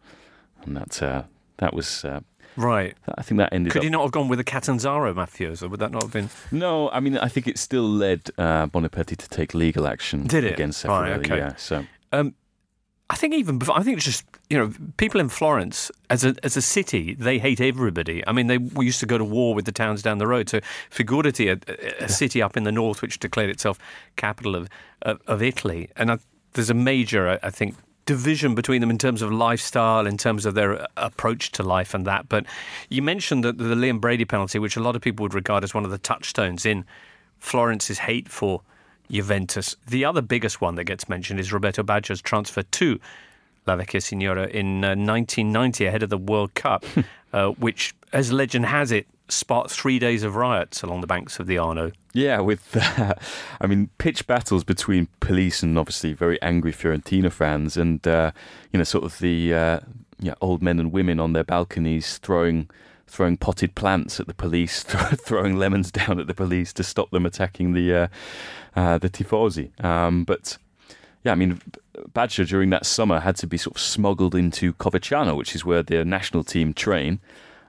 and 0.63 0.77
that 0.77 1.03
uh, 1.03 1.23
that 1.59 1.75
was 1.75 2.05
uh, 2.05 2.21
Right. 2.57 2.97
I 3.17 3.23
think 3.23 3.39
that 3.39 3.53
ended 3.53 3.73
Could 3.73 3.81
up 3.81 3.85
he 3.85 3.91
not 3.91 4.03
have 4.03 4.11
gone 4.13 4.29
with 4.29 4.39
the 4.39 4.45
Catanzaro 4.45 5.15
mafioso? 5.15 5.71
Would 5.71 5.81
that 5.81 5.93
not 5.93 6.03
have 6.03 6.13
been? 6.13 6.29
No, 6.51 6.91
I 6.91 7.01
mean, 7.01 7.17
I 7.17 7.29
think 7.29 7.47
it 7.47 7.59
still 7.59 7.89
led 7.89 8.29
uh, 8.37 8.67
Boniperti 8.67 9.17
to 9.17 9.29
take 9.29 9.55
legal 9.55 9.87
action 9.87 10.27
Did 10.27 10.45
it? 10.45 10.53
against 10.55 10.85
Right, 10.85 11.13
okay. 11.13 11.39
Yeah, 11.39 11.57
so 11.57 11.87
Um, 12.13 12.35
I 13.11 13.17
think 13.17 13.35
even 13.35 13.59
before, 13.59 13.77
I 13.77 13.83
think 13.83 13.97
it's 13.97 14.07
just 14.07 14.25
you 14.49 14.57
know 14.57 14.73
people 14.97 15.21
in 15.21 15.29
Florence 15.29 15.91
as 16.09 16.25
a 16.25 16.37
as 16.45 16.57
a 16.57 16.63
city 16.63 17.15
they 17.15 17.39
hate 17.39 17.61
everybody. 17.61 18.27
I 18.27 18.33
mean 18.33 18.47
they 18.47 18.59
we 18.59 18.87
used 18.87 19.01
to 19.01 19.07
go 19.07 19.19
to 19.19 19.25
war 19.25 19.53
with 19.53 19.65
the 19.65 19.73
towns 19.73 20.01
down 20.01 20.19
the 20.19 20.29
road. 20.29 20.49
So 20.49 20.61
figurati 20.91 21.51
a, 21.51 22.03
a, 22.03 22.05
a 22.05 22.09
city 22.09 22.41
up 22.41 22.57
in 22.57 22.63
the 22.63 22.71
north 22.71 23.03
which 23.03 23.19
declared 23.19 23.51
itself 23.51 23.81
capital 24.15 24.55
of 24.55 24.69
of, 25.03 25.21
of 25.27 25.43
Italy, 25.43 25.91
and 25.97 26.13
I, 26.13 26.19
there's 26.53 26.71
a 26.71 26.75
major 26.75 27.31
I, 27.31 27.49
I 27.49 27.51
think 27.51 27.75
division 28.07 28.55
between 28.55 28.81
them 28.81 28.91
in 28.91 28.99
terms 28.99 29.23
of 29.23 29.33
lifestyle, 29.33 30.07
in 30.07 30.17
terms 30.17 30.47
of 30.47 30.55
their 30.55 30.83
uh, 30.83 30.87
approach 30.97 31.51
to 31.53 31.65
life 31.65 31.95
and 31.95 32.07
that. 32.07 32.29
But 32.29 32.47
you 32.89 33.03
mentioned 33.03 33.43
that 33.45 33.59
the 33.59 33.75
Liam 33.75 34.01
Brady 34.01 34.25
penalty, 34.25 34.61
which 34.61 34.77
a 34.77 34.81
lot 34.81 34.95
of 34.95 35.03
people 35.03 35.25
would 35.25 35.35
regard 35.35 35.65
as 35.65 35.75
one 35.75 35.85
of 35.85 35.91
the 35.91 35.99
touchstones 35.99 36.65
in 36.65 36.85
Florence's 37.41 37.99
hate 37.99 38.29
for 38.29 38.63
Juventus. 39.11 39.77
The 39.87 40.05
other 40.05 40.23
biggest 40.23 40.61
one 40.61 40.77
that 40.77 40.85
gets 40.85 41.09
mentioned 41.09 41.41
is 41.41 41.53
Roberto 41.53 41.83
Baggio's 41.83 42.23
transfer 42.23 42.63
to 42.63 43.01
La 43.67 43.77
Vecchia 43.77 44.03
Signora 44.03 44.47
in 44.47 44.85
uh, 44.85 44.89
1990 44.89 45.87
ahead 45.87 46.03
of 46.03 46.11
the 46.11 46.19
World 46.19 46.55
Cup, 46.55 46.85
uh, 47.33 47.49
which, 47.51 47.95
as 48.13 48.33
legend 48.33 48.67
has 48.67 48.91
it, 48.93 49.07
sparked 49.29 49.71
three 49.71 49.99
days 49.99 50.23
of 50.23 50.35
riots 50.35 50.83
along 50.83 51.01
the 51.01 51.07
banks 51.07 51.39
of 51.39 51.47
the 51.47 51.59
Arno. 51.59 51.93
Yeah, 52.13 52.41
with 52.41 52.77
uh, 52.77 53.15
I 53.61 53.67
mean 53.67 53.91
pitch 53.99 54.27
battles 54.27 54.65
between 54.65 55.09
police 55.21 55.63
and 55.63 55.79
obviously 55.79 56.13
very 56.13 56.41
angry 56.43 56.73
Fiorentina 56.73 57.31
fans, 57.31 57.77
and 57.77 58.07
uh, 58.07 58.33
you 58.73 58.79
know 58.79 58.85
sort 58.85 59.05
of 59.05 59.19
the 59.19 59.55
uh, 59.55 59.81
yeah, 60.19 60.35
old 60.41 60.63
men 60.63 60.79
and 60.79 60.93
women 60.93 61.21
on 61.21 61.33
their 61.33 61.45
balconies 61.45 62.19
throwing 62.19 62.69
throwing 63.11 63.37
potted 63.37 63.75
plants 63.75 64.21
at 64.21 64.27
the 64.27 64.35
police, 64.35 64.83
throwing 64.85 65.57
lemons 65.57 65.91
down 65.91 66.21
at 66.21 66.27
the 66.27 66.35
police 66.35 66.73
to 66.75 66.83
stop 66.83 67.11
them 67.11 67.27
attacking 67.27 67.73
the 67.73 67.95
uh, 67.95 68.09
uh, 68.77 68.99
the 68.99 69.11
tifosi. 69.11 69.85
Um, 69.85 70.25
but 70.25 70.57
yeah, 71.25 71.33
I 71.33 71.35
mean, 71.35 71.61
Badger 72.15 72.45
during 72.45 72.71
that 72.71 72.87
summer 72.87 73.21
had 73.21 73.37
to 73.37 73.47
be 73.47 73.59
sort 73.59 73.77
of 73.77 73.83
smuggled 73.83 74.35
into 74.35 74.73
Coverciano, 74.75 75.37
which 75.37 75.55
is 75.55 75.65
where 75.65 75.83
the 75.83 76.05
national 76.05 76.45
team 76.45 76.73
train. 76.73 77.21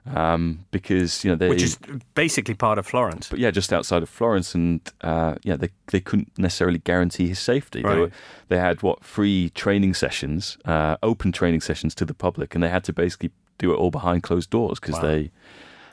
Um, 0.04 0.64
because 0.72 1.22
you 1.24 1.30
know 1.30 1.36
they, 1.36 1.48
which 1.48 1.62
is 1.62 1.78
basically 2.16 2.54
part 2.54 2.76
of 2.76 2.84
Florence. 2.84 3.28
But 3.28 3.38
yeah, 3.38 3.52
just 3.52 3.72
outside 3.72 4.02
of 4.02 4.08
Florence, 4.08 4.52
and 4.52 4.80
uh, 5.02 5.36
yeah, 5.44 5.54
they 5.54 5.68
they 5.92 6.00
couldn't 6.00 6.36
necessarily 6.36 6.78
guarantee 6.78 7.28
his 7.28 7.38
safety. 7.38 7.82
Right. 7.82 7.94
They, 7.94 8.00
were, 8.00 8.10
they 8.48 8.58
had 8.58 8.82
what 8.82 9.04
free 9.04 9.50
training 9.50 9.94
sessions, 9.94 10.58
uh, 10.64 10.96
open 11.04 11.30
training 11.30 11.60
sessions 11.60 11.94
to 11.96 12.04
the 12.04 12.14
public, 12.14 12.56
and 12.56 12.64
they 12.64 12.68
had 12.68 12.82
to 12.84 12.92
basically 12.92 13.30
do 13.58 13.72
it 13.72 13.76
all 13.76 13.90
behind 13.90 14.22
closed 14.22 14.50
doors 14.50 14.78
because 14.80 14.96
Wow. 14.96 15.02
they, 15.02 15.30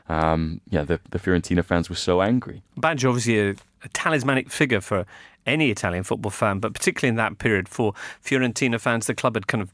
um, 0.07 0.61
yeah, 0.69 0.83
the, 0.83 0.99
the 1.11 1.19
Fiorentina 1.19 1.63
fans 1.63 1.89
were 1.89 1.95
so 1.95 2.21
angry. 2.21 2.63
Baggio, 2.79 3.09
obviously 3.09 3.39
a, 3.39 3.49
a 3.83 3.89
talismanic 3.93 4.49
figure 4.49 4.81
for 4.81 5.05
any 5.45 5.69
Italian 5.69 6.03
football 6.03 6.31
fan, 6.31 6.59
but 6.59 6.73
particularly 6.73 7.09
in 7.09 7.15
that 7.15 7.37
period 7.37 7.69
for 7.69 7.93
Fiorentina 8.23 8.79
fans, 8.79 9.07
the 9.07 9.15
club 9.15 9.35
had 9.35 9.47
kind 9.47 9.61
of 9.61 9.71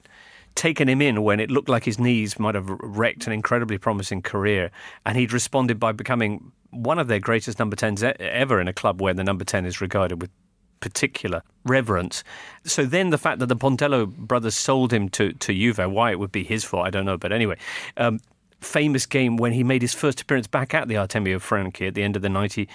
taken 0.56 0.88
him 0.88 1.02
in 1.02 1.22
when 1.24 1.40
it 1.40 1.52
looked 1.52 1.68
like 1.70 1.84
his 1.84 2.00
knees 2.00 2.40
might 2.40 2.56
have 2.56 2.70
wrecked 2.70 3.28
an 3.28 3.34
incredibly 3.34 3.78
promising 3.78 4.22
career, 4.22 4.72
and 5.06 5.18
he'd 5.18 5.34
responded 5.34 5.80
by 5.80 5.92
becoming 5.92 6.52
one 6.72 7.00
of 7.00 7.08
their 7.08 7.20
greatest 7.20 7.60
number 7.60 7.76
10s 7.76 8.04
e- 8.04 8.16
ever 8.24 8.60
in 8.62 8.68
a 8.68 8.74
club 8.74 9.02
where 9.02 9.14
the 9.14 9.24
number 9.24 9.44
10 9.46 9.66
is 9.66 9.82
regarded 9.82 10.22
with 10.22 10.30
particular 10.90 11.42
reverence. 11.66 12.24
So 12.64 12.86
then 12.86 13.10
the 13.10 13.18
fact 13.18 13.40
that 13.40 13.48
the 13.48 13.56
Pontello 13.56 14.06
brothers 14.06 14.56
sold 14.56 14.94
him 14.94 15.10
to, 15.10 15.32
to 15.34 15.52
Juve, 15.54 15.80
why 15.92 16.12
it 16.12 16.20
would 16.20 16.32
be 16.32 16.44
his 16.44 16.64
fault, 16.64 16.86
I 16.86 16.92
don't 16.92 17.06
know. 17.06 17.18
But 17.18 17.32
anyway, 17.32 17.58
um, 17.98 18.20
famous 18.62 19.06
game 19.08 19.36
when 19.38 19.54
he 19.54 19.64
made 19.64 19.82
his 19.82 19.94
first 19.96 20.22
appearance 20.22 20.48
back 20.48 20.74
at 20.76 20.88
the 20.88 20.94
Artemio 20.96 21.40
Franchi 21.42 21.88
at 21.88 21.96
the 21.96 22.04
end 22.04 22.16
of 22.16 22.22
the 22.22 22.30
90, 22.30 22.68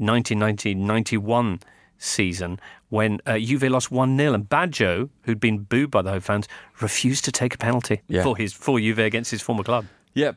1990-91 0.00 1.60
season 1.98 2.60
when 2.90 3.20
uh, 3.26 3.38
Juve 3.38 3.64
lost 3.64 3.90
1-0 3.90 4.34
and 4.34 4.48
Baggio, 4.48 5.08
who'd 5.22 5.40
been 5.40 5.58
booed 5.58 5.90
by 5.90 6.02
the 6.02 6.10
home 6.10 6.20
fans, 6.20 6.48
refused 6.80 7.24
to 7.24 7.32
take 7.32 7.54
a 7.54 7.58
penalty 7.58 8.02
Yeah. 8.08 8.22
for 8.22 8.36
his 8.36 8.52
for 8.52 8.78
Juve 8.78 8.98
against 9.00 9.30
his 9.30 9.42
former 9.42 9.62
club. 9.64 9.86
Yeah, 10.12 10.32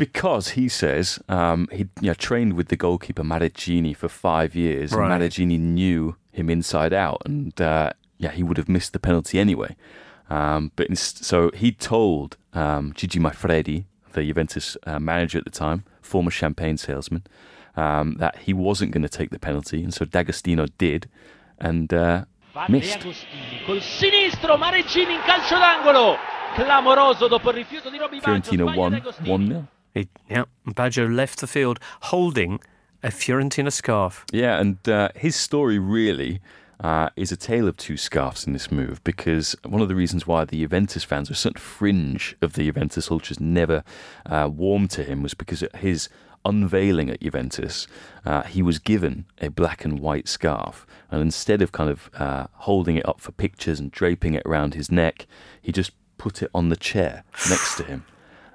because 0.00 0.50
he 0.50 0.68
says 0.68 1.18
um, 1.28 1.68
he 1.70 1.86
you 2.00 2.08
know, 2.08 2.14
trained 2.14 2.54
with 2.54 2.68
the 2.68 2.76
goalkeeper 2.76 3.22
Mareggini 3.22 3.94
for 3.94 4.08
five 4.08 4.54
years, 4.56 4.92
Right. 4.92 5.10
and 5.10 5.22
Mareggini 5.22 5.58
knew 5.58 6.16
him 6.32 6.50
inside 6.50 6.92
out, 6.92 7.22
and 7.24 7.58
uh, 7.60 7.90
yeah, 8.18 8.32
he 8.32 8.42
would 8.42 8.56
have 8.56 8.68
missed 8.68 8.92
the 8.92 8.98
penalty 8.98 9.38
anyway. 9.38 9.76
Um, 10.28 10.70
but 10.76 10.88
ins- 10.88 11.24
so 11.26 11.50
he 11.54 11.72
told 11.72 12.36
um, 12.52 12.92
Gigi 12.94 13.18
Maifredi, 13.18 13.84
the 14.12 14.22
Juventus 14.24 14.76
uh, 14.86 14.98
manager 14.98 15.38
at 15.38 15.44
the 15.44 15.50
time, 15.50 15.84
former 16.02 16.30
champagne 16.30 16.76
salesman, 16.76 17.22
um, 17.76 18.14
that 18.18 18.36
he 18.46 18.52
wasn't 18.52 18.90
going 18.92 19.02
to 19.02 19.08
take 19.08 19.30
the 19.30 19.38
penalty, 19.38 19.82
and 19.82 19.92
so 19.94 20.04
De 20.04 20.18
Agostini 20.24 20.68
did, 20.78 21.08
and 21.58 21.92
uh, 21.92 22.24
missed. 22.68 23.00
Col 23.66 23.80
sinistro 23.80 24.56
Mareggini 24.58 25.14
in 25.14 25.20
calcio 25.26 25.56
d'angolo 25.58 26.16
clamoroso 26.54 27.28
dopo 27.28 27.50
il 27.50 27.56
rifiuto 27.56 27.90
di 27.90 27.98
Roby 27.98 28.18
Baggio 28.20 28.50
Fiorentina 28.50 28.64
sbaglia 28.64 28.78
won 28.80 29.02
one 29.26 29.46
0 29.46 29.66
He, 29.94 30.08
yeah, 30.28 30.44
Baggio 30.66 31.12
left 31.12 31.40
the 31.40 31.46
field 31.46 31.80
holding 32.02 32.60
a 33.02 33.08
Fiorentina 33.08 33.72
scarf. 33.72 34.24
Yeah, 34.32 34.60
and 34.60 34.86
uh, 34.88 35.08
his 35.16 35.36
story 35.36 35.78
really 35.78 36.40
uh, 36.80 37.10
is 37.16 37.32
a 37.32 37.36
tale 37.36 37.68
of 37.68 37.76
two 37.76 37.96
scarves 37.96 38.46
in 38.46 38.52
this 38.52 38.70
move 38.70 39.02
because 39.04 39.54
one 39.64 39.82
of 39.82 39.88
the 39.88 39.94
reasons 39.94 40.26
why 40.26 40.44
the 40.44 40.60
Juventus 40.60 41.04
fans, 41.04 41.30
or 41.30 41.34
certain 41.34 41.60
fringe 41.60 42.36
of 42.40 42.54
the 42.54 42.64
Juventus 42.64 43.10
ultras, 43.10 43.40
never 43.40 43.84
uh, 44.26 44.48
warmed 44.52 44.90
to 44.92 45.04
him 45.04 45.22
was 45.22 45.34
because 45.34 45.62
at 45.62 45.76
his 45.76 46.08
unveiling 46.44 47.10
at 47.10 47.20
Juventus, 47.20 47.86
uh, 48.24 48.42
he 48.42 48.62
was 48.62 48.78
given 48.78 49.26
a 49.40 49.48
black 49.48 49.84
and 49.84 49.98
white 49.98 50.28
scarf. 50.28 50.86
And 51.10 51.20
instead 51.20 51.60
of 51.60 51.72
kind 51.72 51.90
of 51.90 52.10
uh, 52.14 52.46
holding 52.52 52.96
it 52.96 53.06
up 53.06 53.20
for 53.20 53.32
pictures 53.32 53.80
and 53.80 53.90
draping 53.90 54.34
it 54.34 54.42
around 54.46 54.74
his 54.74 54.90
neck, 54.90 55.26
he 55.60 55.72
just 55.72 55.92
put 56.16 56.42
it 56.42 56.50
on 56.54 56.68
the 56.68 56.76
chair 56.76 57.24
next 57.48 57.76
to 57.76 57.84
him. 57.84 58.04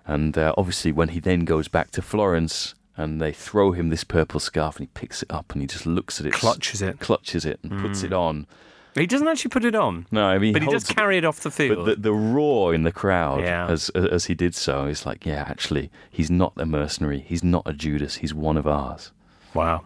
And 0.08 0.38
uh, 0.38 0.54
obviously, 0.58 0.92
when 0.92 1.10
he 1.10 1.20
then 1.20 1.46
goes 1.46 1.68
back 1.68 1.92
to 1.92 2.02
Florence 2.02 2.76
and 2.98 3.22
they 3.22 3.32
throw 3.34 3.72
him 3.72 3.90
this 3.90 4.04
purple 4.04 4.40
scarf 4.40 4.78
and 4.78 4.84
he 4.88 4.92
picks 4.94 5.22
it 5.24 5.32
up 5.32 5.52
and 5.52 5.62
he 5.62 5.68
just 5.68 5.86
looks 5.86 6.20
at 6.20 6.26
it, 6.28 6.34
Clutches 6.34 6.82
it. 6.82 7.00
clutches 7.00 7.44
it, 7.46 7.60
and 7.64 7.82
puts 7.82 8.04
it 8.04 8.14
on. 8.14 8.46
He 8.94 9.08
doesn't 9.08 9.28
actually 9.28 9.50
put 9.50 9.66
it 9.66 9.76
on, 9.76 10.06
No, 10.10 10.26
I 10.28 10.38
mean, 10.38 10.54
but 10.54 10.62
he 10.62 10.68
does 10.70 10.84
holds 10.88 10.94
carry 10.94 11.18
it 11.18 11.26
off 11.26 11.42
the 11.42 11.52
field. 11.52 11.86
But 11.86 11.96
the, 11.98 12.02
the 12.04 12.14
roar 12.14 12.74
in 12.74 12.84
the 12.84 12.94
crowd 12.94 13.42
Yeah. 13.42 13.68
as 13.68 13.90
as 13.90 14.26
he 14.26 14.36
did 14.36 14.56
so 14.56 14.86
is 14.86 15.06
like, 15.06 15.26
yeah, 15.26 15.44
actually, 15.50 15.92
he's 16.10 16.32
not 16.32 16.54
a 16.56 16.66
mercenary. 16.66 17.20
He's 17.28 17.44
not 17.44 17.64
a 17.66 17.74
Judas. 17.74 18.16
He's 18.16 18.34
one 18.34 18.56
of 18.56 18.66
ours. 18.66 19.12
Wow. 19.54 19.84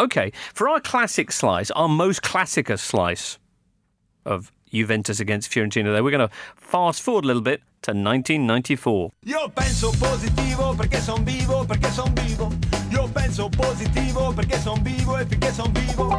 Okay, 0.00 0.32
for 0.54 0.68
our 0.70 0.80
classic 0.80 1.30
slice, 1.32 1.70
our 1.72 1.88
most 1.88 2.22
classica 2.22 2.78
slice 2.78 3.38
of 4.24 4.52
Juventus 4.72 5.20
against 5.20 5.50
Fiorentina, 5.50 5.92
though, 5.94 6.02
we're 6.02 6.10
going 6.10 6.26
to 6.28 6.34
fast 6.56 7.02
forward 7.02 7.24
a 7.24 7.26
little 7.26 7.42
bit 7.42 7.60
to 7.86 7.92
1994. 7.94 9.12
Io 9.26 9.50
penso 9.54 9.92
positivo 9.98 10.74
perché 10.74 11.00
son 11.00 11.22
vivo, 11.22 11.64
perché 11.64 11.90
son 11.90 12.12
vivo. 12.14 12.50
Io 12.90 13.08
penso 13.12 13.48
positivo 13.48 14.32
perché 14.32 14.58
son 14.58 14.82
vivo 14.82 15.16
e 15.18 15.26
finché 15.26 15.52
son 15.52 15.70
vivo. 15.72 16.18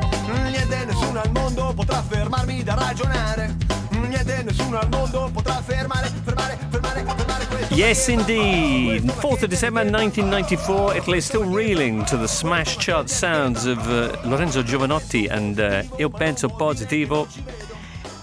Niente 0.50 0.86
nessuno 0.86 1.20
al 1.20 1.32
mondo 1.32 1.74
potrà 1.76 2.02
fermarmi 2.02 2.64
da 2.64 2.76
ragionare. 2.76 3.56
Niente 3.90 4.44
nessuno 4.44 4.80
al 4.80 4.88
mondo 4.90 5.30
potrà 5.34 5.62
fermare, 5.62 6.10
fermare, 6.24 6.58
fermare, 6.70 7.04
fermare 7.04 7.48
questo. 7.48 7.74
Yes, 7.74 8.08
indeed. 8.08 9.04
4th 9.04 9.44
of 9.44 9.48
December 9.50 9.84
1994, 9.84 10.96
Italy 10.96 11.18
is 11.18 11.26
still 11.26 11.44
reeling 11.44 12.06
to 12.06 12.16
the 12.16 12.28
smash 12.28 12.78
chart 12.78 13.10
sounds 13.10 13.66
of 13.66 13.78
uh, 13.90 14.16
Lorenzo 14.24 14.64
Giovanotti 14.64 15.28
and 15.28 15.60
uh, 15.60 15.84
Il 15.98 16.12
Penso 16.12 16.48
Positivo. 16.48 17.28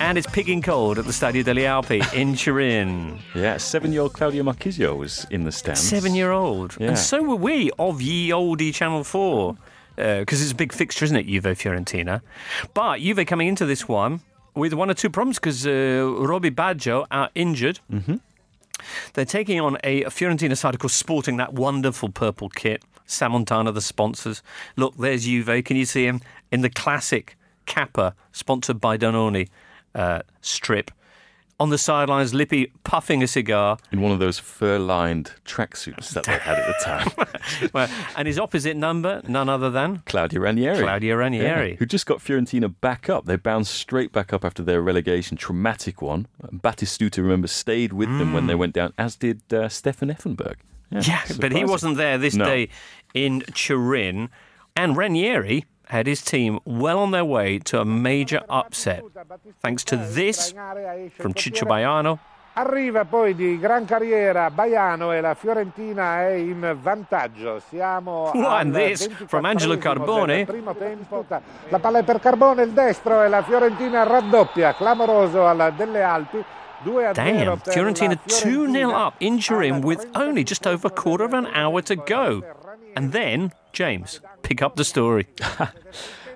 And 0.04 0.18
it's 0.18 0.26
pigging 0.26 0.60
cold 0.60 0.98
at 0.98 1.06
the 1.06 1.12
Stadio 1.12 1.42
delle 1.42 1.56
Alpi 1.56 2.12
in 2.12 2.34
Turin. 2.36 3.18
Yeah, 3.34 3.56
seven-year-old 3.56 4.12
Claudio 4.12 4.42
Marchisio 4.42 4.94
was 4.94 5.26
in 5.30 5.44
the 5.44 5.50
stands. 5.50 5.80
Seven 5.80 6.14
year 6.14 6.30
old. 6.30 6.76
Yeah. 6.78 6.88
And 6.88 6.98
so 6.98 7.22
were 7.22 7.36
we 7.36 7.70
of 7.78 8.02
ye 8.02 8.28
oldie 8.28 8.72
Channel 8.74 9.02
4. 9.02 9.56
Because 9.96 10.42
it's 10.42 10.52
a 10.52 10.54
big 10.54 10.74
fixture, 10.74 11.06
isn't 11.06 11.16
it, 11.16 11.26
Juve 11.26 11.44
Fiorentina? 11.44 12.20
But 12.74 13.00
Juve 13.00 13.24
coming 13.26 13.48
into 13.48 13.64
this 13.64 13.88
one 13.88 14.20
with 14.54 14.74
one 14.74 14.90
or 14.90 14.94
two 14.94 15.08
problems 15.08 15.38
because 15.38 15.66
uh, 15.66 16.14
Robbie 16.18 16.50
Baggio 16.50 17.06
are 17.10 17.30
injured. 17.34 17.80
Mm-hmm. 17.90 18.16
They're 19.14 19.24
taking 19.24 19.58
on 19.58 19.78
a 19.84 20.04
Fiorentina 20.04 20.54
side, 20.54 20.74
of 20.74 20.80
course, 20.80 20.92
sporting 20.92 21.38
that 21.38 21.54
wonderful 21.54 22.10
purple 22.10 22.50
kit. 22.50 22.82
Sammontana, 23.08 23.72
the 23.72 23.80
sponsors. 23.80 24.42
Look, 24.76 24.98
there's 24.98 25.24
Juve. 25.24 25.64
Can 25.64 25.78
you 25.78 25.86
see 25.86 26.04
him 26.04 26.20
in 26.52 26.60
the 26.60 26.68
classic 26.68 27.38
Kappa, 27.64 28.14
sponsored 28.32 28.82
by 28.82 28.98
Danone 28.98 29.48
uh, 29.94 30.20
strip? 30.40 30.90
On 31.60 31.70
the 31.70 31.78
sidelines, 31.78 32.34
Lippi 32.34 32.72
puffing 32.82 33.22
a 33.22 33.28
cigar. 33.28 33.78
in 33.92 34.00
one 34.00 34.10
of 34.10 34.18
those 34.18 34.40
fur-lined 34.40 35.30
tracksuits 35.44 36.08
that 36.10 36.24
they 36.24 36.36
had 36.36 36.58
at 36.58 36.66
the 36.66 36.84
time. 36.84 37.70
Well, 37.72 37.88
and 38.16 38.26
his 38.26 38.38
opposite 38.38 38.76
number, 38.76 39.20
none 39.28 39.48
other 39.48 39.70
than 39.70 40.02
Claudio 40.06 40.40
Ranieri. 40.40 40.78
Claudio 40.82 41.14
Ranieri. 41.14 41.70
Yeah, 41.70 41.76
who 41.76 41.86
just 41.86 42.06
got 42.06 42.18
Fiorentina 42.18 42.74
back 42.80 43.08
up. 43.08 43.26
They 43.26 43.36
bounced 43.36 43.72
straight 43.74 44.10
back 44.12 44.32
up 44.32 44.44
after 44.44 44.62
their 44.64 44.82
relegation, 44.82 45.36
traumatic 45.36 46.02
one. 46.02 46.26
Batistuta, 46.52 47.18
remember, 47.18 47.46
stayed 47.46 47.92
with 47.92 48.08
them 48.18 48.32
when 48.32 48.46
they 48.48 48.54
went 48.56 48.72
down, 48.74 48.92
as 48.98 49.14
did 49.14 49.40
uh, 49.52 49.68
Stefan 49.68 50.08
Effenberg. 50.08 50.56
Mm. 50.90 51.06
Yeah, 51.06 51.22
but 51.38 51.52
he 51.52 51.64
wasn't 51.64 51.96
there 51.98 52.18
this 52.18 52.34
No. 52.34 52.44
day 52.46 52.68
in 53.14 53.40
Turin. 53.54 54.28
And 54.76 54.96
Ranieri 54.96 55.66
had 55.88 56.06
his 56.06 56.22
team 56.22 56.58
well 56.64 56.98
on 56.98 57.10
their 57.10 57.24
way 57.24 57.58
to 57.60 57.80
a 57.80 57.84
major 57.84 58.42
upset. 58.48 59.02
Thanks 59.60 59.84
to 59.84 59.96
this 59.96 60.52
from 61.18 61.34
Ciccio 61.34 61.66
Baiano. 61.66 62.18
Arriva 62.56 63.04
poi 63.04 63.34
di 63.34 63.58
gran 63.58 63.84
carriera 63.84 64.48
Baiano 64.48 65.10
e 65.10 65.20
la 65.20 65.34
Fiorentina 65.34 66.20
è 66.20 66.34
in 66.34 66.76
vantaggio. 66.80 67.60
Siamo 67.68 68.30
and 68.46 68.72
this 68.72 69.08
from 69.26 69.44
Angelo 69.44 69.74
24esimo 69.74 69.78
Carbone. 69.80 70.36
del 70.36 70.46
primo 70.46 70.74
tempo. 70.76 71.24
La 71.68 71.80
palla 71.80 71.98
è 71.98 72.04
per 72.04 72.20
Carbone, 72.20 72.62
il 72.62 72.70
destro 72.70 73.24
e 73.24 73.28
la 73.28 73.42
Fiorentina 73.42 74.04
raddoppia. 74.04 74.72
Clamoroso 74.74 75.48
alla 75.48 75.70
delle 75.70 76.02
Alpi. 76.02 76.44
2 76.84 77.06
a 77.06 77.14
0 77.14 77.30
Damn, 77.32 77.58
Fiorentina 77.64 78.14
2 78.24 78.70
0 78.70 78.90
up 78.90 79.14
in 79.18 79.38
Turin 79.40 79.82
with 79.82 80.06
only 80.14 80.44
just 80.44 80.66
over 80.66 80.86
a 80.86 80.90
quarter 80.90 81.24
of 81.24 81.32
an 81.32 81.46
hour 81.54 81.82
to 81.82 81.96
go. 81.96 82.44
And 82.96 83.12
then, 83.12 83.52
James, 83.72 84.20
pick 84.42 84.62
up 84.62 84.76
the 84.76 84.84
story. 84.84 85.26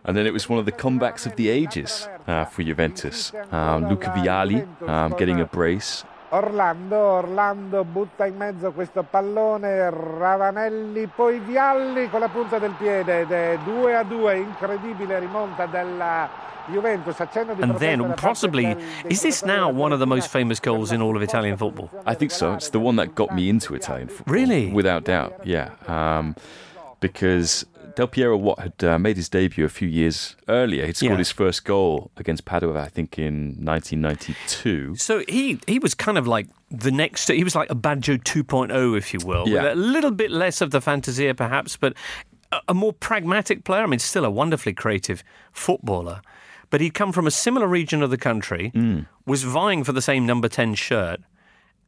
And 0.05 0.17
then 0.17 0.27
it 0.27 0.33
was 0.33 0.49
one 0.49 0.59
of 0.59 0.65
the 0.65 0.73
comebacks 0.73 1.27
of 1.27 1.37
the 1.37 1.51
ages 1.51 2.09
uh, 2.27 2.47
for 2.47 2.63
Juventus. 2.63 3.33
Um, 3.53 3.91
Luca 3.91 4.07
Vialli 4.17 4.67
um, 4.89 5.13
getting 5.19 5.39
a 5.41 5.45
brace 5.45 6.03
Orlando, 6.31 6.97
Orlando 6.97 7.85
butta 7.85 8.27
in 8.27 8.37
mezzo 8.37 8.73
questo 8.73 9.03
pallone, 9.03 9.89
Ravanelli, 9.89 11.07
poi 11.07 11.39
Vialli 11.39 12.11
con 12.11 12.21
la 12.21 12.29
punta 12.29 12.59
del 12.59 12.73
piede 12.73 13.21
ed 13.21 13.31
è 13.31 13.59
2 13.65 13.97
a 13.97 14.03
2, 14.03 14.37
incredibile 14.37 15.19
rimonta 15.19 15.65
della 15.67 16.29
Juventus. 16.67 17.19
Accenno 17.19 17.55
di 17.55 17.63
And 17.63 17.79
then, 17.79 18.15
possibly, 18.15 18.77
is 19.09 19.23
this 19.23 19.43
now 19.43 19.71
one 19.71 19.93
of 19.93 20.01
the 20.01 20.07
most 20.07 20.29
famous 20.29 20.61
goals 20.61 20.93
in 20.93 21.01
all 21.01 21.17
of 21.17 21.23
Italian 21.23 21.57
football? 21.57 21.89
I 22.05 22.15
think 22.15 22.31
so. 22.31 22.53
It's 22.53 22.71
the 22.71 22.79
one 22.79 22.97
that 22.97 23.15
got 23.15 23.33
me 23.33 23.49
into 23.49 23.75
Italian 23.75 24.09
football. 24.09 24.35
Really? 24.35 24.71
Without 24.71 25.05
doubt, 25.05 25.33
yeah. 25.45 25.71
Um, 25.87 26.35
because 27.01 27.65
Del 27.99 28.07
Piero 28.07 28.37
Watt 28.37 28.61
had 28.61 28.85
uh, 28.85 28.97
made 28.97 29.17
his 29.17 29.29
debut 29.29 29.65
a 29.65 29.69
few 29.69 29.89
years 29.89 30.37
earlier. 30.47 30.87
He'd 30.87 30.97
scored 30.97 31.13
Yeah. 31.15 31.19
his 31.19 31.33
first 31.33 31.65
goal 31.65 32.13
against 32.17 32.45
Padua, 32.45 32.81
I 32.81 32.89
think, 32.89 33.19
in 33.19 33.57
1992. 33.61 34.95
So 34.97 35.25
he 35.29 35.59
he 35.67 35.81
was 35.81 35.95
kind 35.95 36.17
of 36.17 36.27
like 36.29 36.47
the 36.71 36.91
next. 36.93 37.29
He 37.29 37.43
was 37.43 37.57
like 37.57 37.71
a 37.71 37.75
Baggio 37.75 38.17
2.0, 38.23 38.97
if 38.97 39.13
you 39.13 39.19
will. 39.25 39.49
Yeah. 39.49 39.63
With 39.65 39.73
a 39.73 39.75
little 39.75 40.11
bit 40.13 40.31
less 40.31 40.61
of 40.61 40.71
the 40.71 40.81
fantasia, 40.81 41.35
perhaps, 41.35 41.77
but 41.77 41.95
a, 42.53 42.61
a 42.69 42.75
more 42.75 42.93
pragmatic 42.93 43.65
player. 43.65 43.83
I 43.83 43.87
mean, 43.87 43.99
still 43.99 44.25
a 44.25 44.31
wonderfully 44.31 44.75
creative 44.75 45.25
footballer. 45.53 46.21
But 46.71 46.81
he'd 46.81 46.95
come 46.95 47.13
from 47.13 47.27
a 47.27 47.31
similar 47.31 47.67
region 47.67 48.03
of 48.03 48.11
the 48.11 48.19
country, 48.19 48.73
was 49.27 49.43
vying 49.43 49.83
for 49.85 49.93
the 49.93 50.03
same 50.03 50.25
number 50.27 50.49
10 50.49 50.75
shirt, 50.75 51.19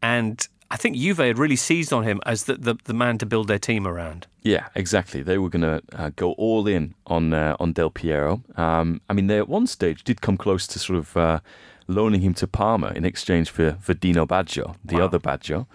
and 0.03 0.49
I 0.73 0.77
think 0.77 0.97
Juve 0.97 1.19
had 1.19 1.39
really 1.39 1.57
seized 1.57 1.93
on 1.93 2.05
him 2.05 2.21
as 2.25 2.45
the, 2.45 2.55
the, 2.55 2.77
the 2.85 2.95
man 2.95 3.19
to 3.19 3.27
build 3.27 3.49
their 3.49 3.59
team 3.59 3.87
around. 3.87 4.27
Yeah, 4.43 4.69
exactly. 4.77 5.21
They 5.23 5.37
were 5.37 5.49
going 5.49 5.63
to 5.63 5.83
uh, 5.93 6.11
go 6.15 6.33
all 6.33 6.69
in 6.69 6.95
on 7.07 7.35
uh, 7.35 7.57
on 7.59 7.73
Del 7.73 7.91
Piero. 7.91 8.43
Um, 8.57 9.01
I 9.09 9.13
mean, 9.15 9.27
they 9.27 9.39
at 9.39 9.49
one 9.49 9.67
stage 9.67 10.05
did 10.05 10.21
come 10.21 10.37
close 10.37 10.67
to 10.69 10.79
sort 10.79 10.99
of 10.99 11.17
uh, 11.17 11.41
loaning 11.89 12.21
him 12.21 12.35
to 12.35 12.47
Parma 12.47 12.93
in 12.95 13.05
exchange 13.05 13.51
for, 13.51 13.73
for 13.81 13.95
Dino 13.95 14.25
Baggio, 14.27 14.77
the 14.85 14.97
Wow. 14.99 15.05
other 15.07 15.19
Baggio. 15.19 15.67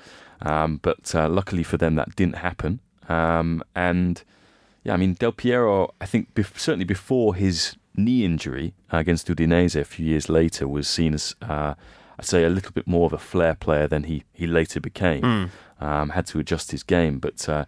Um, 0.41 0.79
but 0.81 1.13
uh, 1.13 1.27
luckily 1.29 1.63
for 1.63 1.77
them, 1.77 1.95
that 1.95 2.15
didn't 2.15 2.37
happen. 2.37 2.79
Um, 3.09 3.63
and 3.75 4.23
yeah, 4.83 4.93
I 4.93 4.97
mean, 4.97 5.13
Del 5.15 5.31
Piero, 5.33 5.93
I 5.99 6.05
think 6.05 6.33
bef- 6.35 6.57
certainly 6.57 6.85
before 6.85 7.35
his 7.35 7.75
knee 7.95 8.23
injury 8.25 8.73
uh, 8.93 8.97
against 8.97 9.27
Udinese 9.27 9.75
a 9.79 9.83
few 9.83 10.05
years 10.05 10.29
later, 10.29 10.67
was 10.67 10.87
seen 10.87 11.13
as, 11.13 11.35
uh, 11.41 11.73
I'd 12.17 12.25
say, 12.25 12.43
a 12.43 12.49
little 12.49 12.71
bit 12.71 12.87
more 12.87 13.05
of 13.05 13.13
a 13.13 13.17
flair 13.17 13.55
player 13.55 13.87
than 13.87 14.03
he, 14.03 14.23
he 14.33 14.47
later 14.47 14.79
became. 14.79 15.51
Um, 15.79 16.09
had 16.09 16.25
to 16.27 16.39
adjust 16.39 16.71
his 16.71 16.83
game, 16.83 17.19
but 17.19 17.49
uh, 17.49 17.65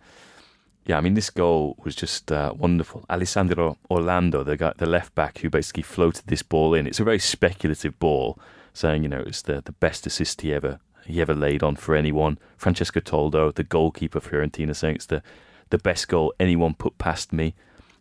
yeah, 0.85 0.97
I 0.97 1.01
mean, 1.01 1.15
this 1.15 1.29
goal 1.29 1.75
was 1.83 1.93
just 1.93 2.31
uh, 2.31 2.53
wonderful. 2.57 3.03
Alessandro 3.09 3.77
Orlando, 3.91 4.43
the 4.45 4.55
guy, 4.55 4.71
the 4.77 4.85
left 4.85 5.13
back, 5.13 5.39
who 5.39 5.49
basically 5.49 5.83
floated 5.83 6.27
this 6.27 6.41
ball 6.41 6.73
in. 6.73 6.87
It's 6.87 7.01
a 7.01 7.03
very 7.03 7.19
speculative 7.19 7.99
ball, 7.99 8.39
saying 8.73 9.03
you 9.03 9.09
know 9.09 9.23
it's 9.27 9.41
the 9.41 9.61
the 9.61 9.73
best 9.73 10.07
assist 10.07 10.39
he 10.41 10.53
ever 10.53 10.79
he 11.05 11.19
ever 11.19 11.35
laid 11.35 11.61
on 11.61 11.75
for 11.75 11.93
anyone. 11.93 12.39
Francesco 12.55 13.01
Toldo, 13.01 13.53
the 13.53 13.63
goalkeeper 13.63 14.21
for 14.21 14.29
Fiorentina, 14.37 14.73
saying 14.73 14.95
it's 14.95 15.05
the 15.07 15.21
the 15.69 15.77
best 15.77 16.07
goal 16.07 16.33
anyone 16.39 16.73
put 16.73 16.97
past 16.97 17.33
me. 17.33 17.53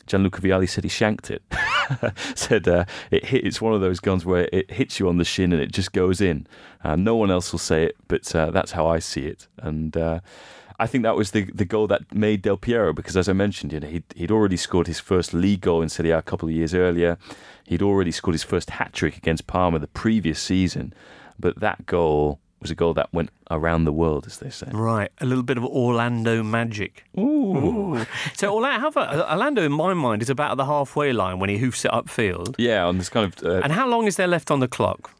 Gianluca 0.06 0.40
Vialli 0.40 0.68
said 0.68 0.84
he 0.84 0.90
shanked 0.90 1.28
it. 1.32 1.42
said 2.34 2.68
uh, 2.68 2.84
it 3.10 3.26
hit. 3.26 3.44
It's 3.44 3.60
one 3.60 3.74
of 3.74 3.80
those 3.80 4.00
guns 4.00 4.24
where 4.24 4.48
it 4.52 4.70
hits 4.70 4.98
you 4.98 5.08
on 5.08 5.18
the 5.18 5.24
shin 5.24 5.52
and 5.52 5.62
it 5.62 5.72
just 5.72 5.92
goes 5.92 6.20
in. 6.20 6.46
Uh, 6.82 6.96
no 6.96 7.16
one 7.16 7.30
else 7.30 7.52
will 7.52 7.58
say 7.58 7.84
it, 7.84 7.96
but 8.08 8.34
uh, 8.34 8.50
that's 8.50 8.72
how 8.72 8.86
I 8.86 8.98
see 8.98 9.26
it. 9.26 9.48
And 9.58 9.96
uh, 9.96 10.20
I 10.78 10.86
think 10.86 11.04
that 11.04 11.16
was 11.16 11.30
the 11.30 11.44
the 11.44 11.64
goal 11.64 11.86
that 11.88 12.14
made 12.14 12.42
Del 12.42 12.56
Piero 12.56 12.92
because, 12.92 13.16
as 13.16 13.28
I 13.28 13.32
mentioned, 13.32 13.72
you 13.72 13.80
know, 13.80 13.88
he'd, 13.88 14.04
he'd 14.14 14.30
already 14.30 14.56
scored 14.56 14.86
his 14.86 15.00
first 15.00 15.32
league 15.32 15.62
goal 15.62 15.82
in 15.82 15.88
Serie 15.88 16.10
A 16.10 16.18
a 16.18 16.22
couple 16.22 16.48
of 16.48 16.54
years 16.54 16.74
earlier. 16.74 17.18
He'd 17.64 17.82
already 17.82 18.12
scored 18.12 18.34
his 18.34 18.44
first 18.44 18.70
hat 18.70 18.92
trick 18.92 19.16
against 19.16 19.46
Parma 19.46 19.78
the 19.78 19.88
previous 19.88 20.40
season, 20.40 20.92
but 21.38 21.60
that 21.60 21.86
goal 21.86 22.40
was 22.60 22.70
a 22.70 22.74
goal 22.74 22.94
that 22.94 23.12
went 23.12 23.30
around 23.50 23.84
the 23.84 23.92
world, 23.92 24.26
as 24.26 24.38
they 24.38 24.50
say. 24.50 24.68
Right, 24.72 25.10
a 25.20 25.26
little 25.26 25.44
bit 25.44 25.58
of 25.58 25.64
Orlando 25.64 26.42
magic. 26.42 27.04
Ooh. 27.18 28.04
So 28.34 28.52
Orlando, 28.54 28.80
how 28.80 28.88
about, 28.88 29.30
Orlando, 29.30 29.62
in 29.62 29.72
my 29.72 29.94
mind, 29.94 30.22
is 30.22 30.30
about 30.30 30.52
at 30.52 30.56
the 30.56 30.64
halfway 30.64 31.12
line 31.12 31.38
when 31.38 31.50
he 31.50 31.58
hoofs 31.58 31.84
it 31.84 31.90
upfield. 31.90 32.54
Yeah, 32.58 32.84
on 32.84 32.98
this 32.98 33.08
kind 33.08 33.32
of 33.32 33.44
uh, 33.44 33.60
And 33.62 33.72
how 33.72 33.86
long 33.88 34.06
is 34.06 34.16
there 34.16 34.26
left 34.26 34.50
on 34.50 34.60
the 34.60 34.68
clock? 34.68 35.10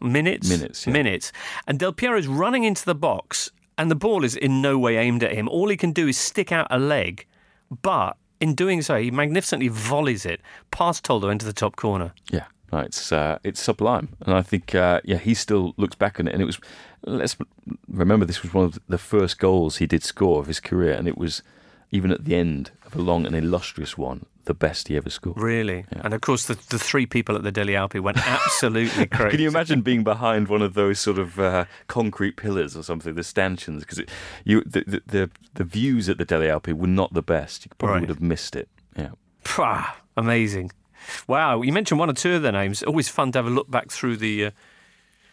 Minutes. 0.00 0.48
Minutes, 0.48 0.86
yeah. 0.86 0.92
Minutes. 0.92 1.32
And 1.66 1.78
Del 1.78 1.92
Piero's 1.92 2.26
running 2.26 2.64
into 2.64 2.84
the 2.84 2.94
box, 2.94 3.50
and 3.78 3.90
the 3.90 3.94
ball 3.94 4.24
is 4.24 4.36
in 4.36 4.60
no 4.60 4.78
way 4.78 4.96
aimed 4.98 5.22
at 5.22 5.32
him. 5.32 5.48
All 5.48 5.68
he 5.68 5.76
can 5.76 5.92
do 5.92 6.08
is 6.08 6.18
stick 6.18 6.52
out 6.52 6.66
a 6.70 6.78
leg, 6.78 7.26
but 7.82 8.16
in 8.40 8.54
doing 8.54 8.82
so, 8.82 9.00
he 9.00 9.10
magnificently 9.10 9.68
volleys 9.68 10.26
it 10.26 10.40
past 10.70 11.04
Toldo 11.04 11.30
into 11.30 11.46
the 11.46 11.52
top 11.52 11.76
corner. 11.76 12.12
Yeah, 12.30 12.44
no, 12.74 12.80
it's 12.80 13.12
uh, 13.12 13.38
it's 13.44 13.60
sublime, 13.62 14.08
and 14.26 14.34
I 14.34 14.42
think 14.42 14.74
uh, 14.74 15.00
yeah 15.04 15.18
he 15.18 15.34
still 15.34 15.74
looks 15.76 15.96
back 15.96 16.18
on 16.20 16.26
it, 16.28 16.32
and 16.34 16.42
it 16.42 16.46
was 16.46 16.58
let's 17.06 17.36
remember 17.88 18.24
this 18.26 18.42
was 18.42 18.52
one 18.54 18.64
of 18.64 18.78
the 18.88 18.98
first 18.98 19.38
goals 19.38 19.76
he 19.76 19.86
did 19.86 20.02
score 20.02 20.40
of 20.40 20.46
his 20.46 20.60
career, 20.60 20.92
and 20.92 21.06
it 21.08 21.16
was 21.18 21.42
even 21.90 22.10
at 22.10 22.24
the 22.24 22.34
end 22.34 22.70
of 22.86 22.96
a 22.96 23.00
long 23.00 23.24
and 23.26 23.36
illustrious 23.36 23.96
one, 23.96 24.26
the 24.46 24.54
best 24.54 24.88
he 24.88 24.96
ever 24.96 25.08
scored. 25.10 25.38
Really. 25.40 25.84
And 25.92 26.12
of 26.12 26.20
course, 26.22 26.46
the, 26.46 26.54
the 26.70 26.78
three 26.78 27.06
people 27.06 27.36
at 27.36 27.44
the 27.44 27.52
Delle 27.52 27.68
Alpi 27.68 28.00
went 28.00 28.18
absolutely 28.26 29.06
crazy. 29.16 29.30
Can 29.30 29.40
you 29.40 29.48
imagine 29.48 29.80
being 29.82 30.02
behind 30.02 30.48
one 30.48 30.60
of 30.62 30.74
those 30.74 30.98
sort 30.98 31.18
of 31.18 31.38
uh, 31.38 31.66
concrete 31.86 32.36
pillars 32.36 32.76
or 32.76 32.82
something, 32.82 33.14
the 33.14 33.22
stanchions? 33.22 33.84
Because 33.84 34.00
you 34.44 34.62
the, 34.64 34.82
the 34.86 35.02
the 35.06 35.30
the 35.54 35.64
views 35.64 36.08
at 36.08 36.18
the 36.18 36.24
Delle 36.24 36.40
Alpi 36.60 36.72
were 36.72 36.88
not 36.88 37.12
the 37.14 37.22
best. 37.22 37.64
You 37.66 37.70
probably 37.78 37.92
Right. 37.94 38.00
would 38.00 38.08
have 38.16 38.22
missed 38.22 38.56
it. 38.56 38.68
Yeah. 38.96 39.10
Pah, 39.44 39.94
amazing. 40.16 40.72
Wow, 41.26 41.62
you 41.62 41.72
mentioned 41.72 41.98
one 42.00 42.10
or 42.10 42.14
two 42.14 42.34
of 42.34 42.42
their 42.42 42.52
names. 42.52 42.82
Always 42.82 43.08
fun 43.08 43.32
to 43.32 43.38
have 43.38 43.46
a 43.46 43.50
look 43.50 43.70
back 43.70 43.90
through 43.90 44.16
the 44.18 44.46
uh, 44.46 44.50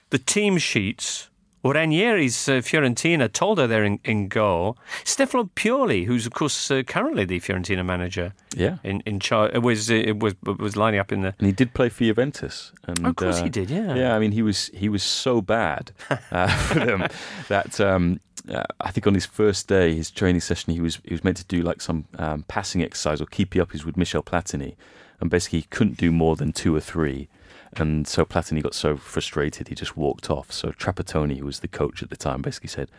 the 0.10 0.17
team 0.19 0.57
sheets. 0.57 1.27
Ranieri's 1.63 2.49
uh, 2.49 2.53
Fiorentina 2.53 3.29
Toldo 3.29 3.67
they're 3.67 3.84
in, 3.84 3.99
in 4.03 4.27
goal. 4.29 4.77
Stefano 5.03 5.43
Pioli, 5.55 6.05
who's 6.05 6.25
of 6.25 6.34
course 6.34 6.71
uh, 6.71 6.81
currently 6.81 7.23
the 7.23 7.39
Fiorentina 7.39 7.86
manager, 7.86 8.34
Yeah. 8.55 8.77
in 8.84 9.01
in 9.05 9.19
charge, 9.19 9.53
was 9.57 9.91
uh, 9.91 10.13
was 10.19 10.34
was 10.43 10.75
lining 10.75 10.99
up 10.99 11.12
in 11.12 11.21
the. 11.21 11.36
And 11.38 11.45
he 11.45 11.51
did 11.53 11.73
play 11.75 11.89
for 11.89 12.03
Juventus. 12.03 12.73
And, 12.88 13.05
Of 13.05 13.15
course 13.15 13.41
uh, 13.41 13.43
he 13.43 13.49
did, 13.51 13.69
yeah. 13.69 13.93
Yeah, 13.95 14.15
I 14.15 14.19
mean, 14.19 14.31
he 14.31 14.41
was 14.41 14.71
he 14.73 14.89
was 14.89 15.03
so 15.03 15.39
bad 15.41 15.91
uh, 16.31 16.47
for 16.47 16.79
them 16.79 17.07
that 17.47 17.79
um, 17.79 18.19
uh, 18.49 18.63
I 18.88 18.89
think 18.91 19.05
on 19.05 19.13
his 19.13 19.27
first 19.27 19.67
day, 19.67 19.93
his 19.95 20.10
training 20.10 20.41
session, 20.41 20.73
he 20.73 20.81
was 20.81 20.99
he 21.03 21.13
was 21.13 21.23
meant 21.23 21.38
to 21.38 21.45
do 21.45 21.62
like 21.62 21.79
some 21.81 22.05
um, 22.17 22.43
passing 22.47 22.81
exercise 22.81 23.21
or 23.21 23.27
keepy 23.27 23.60
uppies 23.60 23.86
with 23.86 23.97
Michel 23.97 24.23
Platini, 24.23 24.73
and 25.21 25.29
basically 25.29 25.60
he 25.60 25.65
couldn't 25.69 25.95
do 25.97 26.12
more 26.12 26.36
than 26.36 26.51
two 26.51 26.75
or 26.75 26.81
three. 26.81 27.29
And 27.77 28.05
so 28.05 28.25
Platini 28.25 28.62
got 28.62 28.73
so 28.73 28.97
frustrated, 28.97 29.69
he 29.69 29.75
just 29.75 29.95
walked 29.95 30.29
off. 30.29 30.51
So 30.51 30.71
Trapattoni, 30.71 31.38
who 31.38 31.45
was 31.45 31.62
the 31.62 31.69
coach 31.69 32.03
at 32.03 32.10
the 32.10 32.17
time, 32.17 32.41
basically 32.41 32.67
said, 32.67 32.91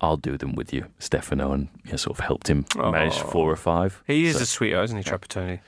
"I'll 0.00 0.16
do 0.16 0.36
them 0.36 0.54
with 0.54 0.72
you, 0.72 0.86
Stefano," 1.00 1.50
and 1.52 1.68
you 1.84 1.90
know, 1.92 1.96
sort 1.96 2.18
of 2.20 2.24
helped 2.24 2.48
him 2.48 2.64
manage 2.76 3.14
Oh. 3.16 3.26
four 3.30 3.50
or 3.50 3.56
five. 3.56 4.00
He 4.06 4.26
is 4.26 4.36
So- 4.36 4.42
a 4.42 4.46
sweetheart, 4.46 4.84
isn't 4.84 4.98
he, 4.98 5.02
Trapattoni? 5.02 5.58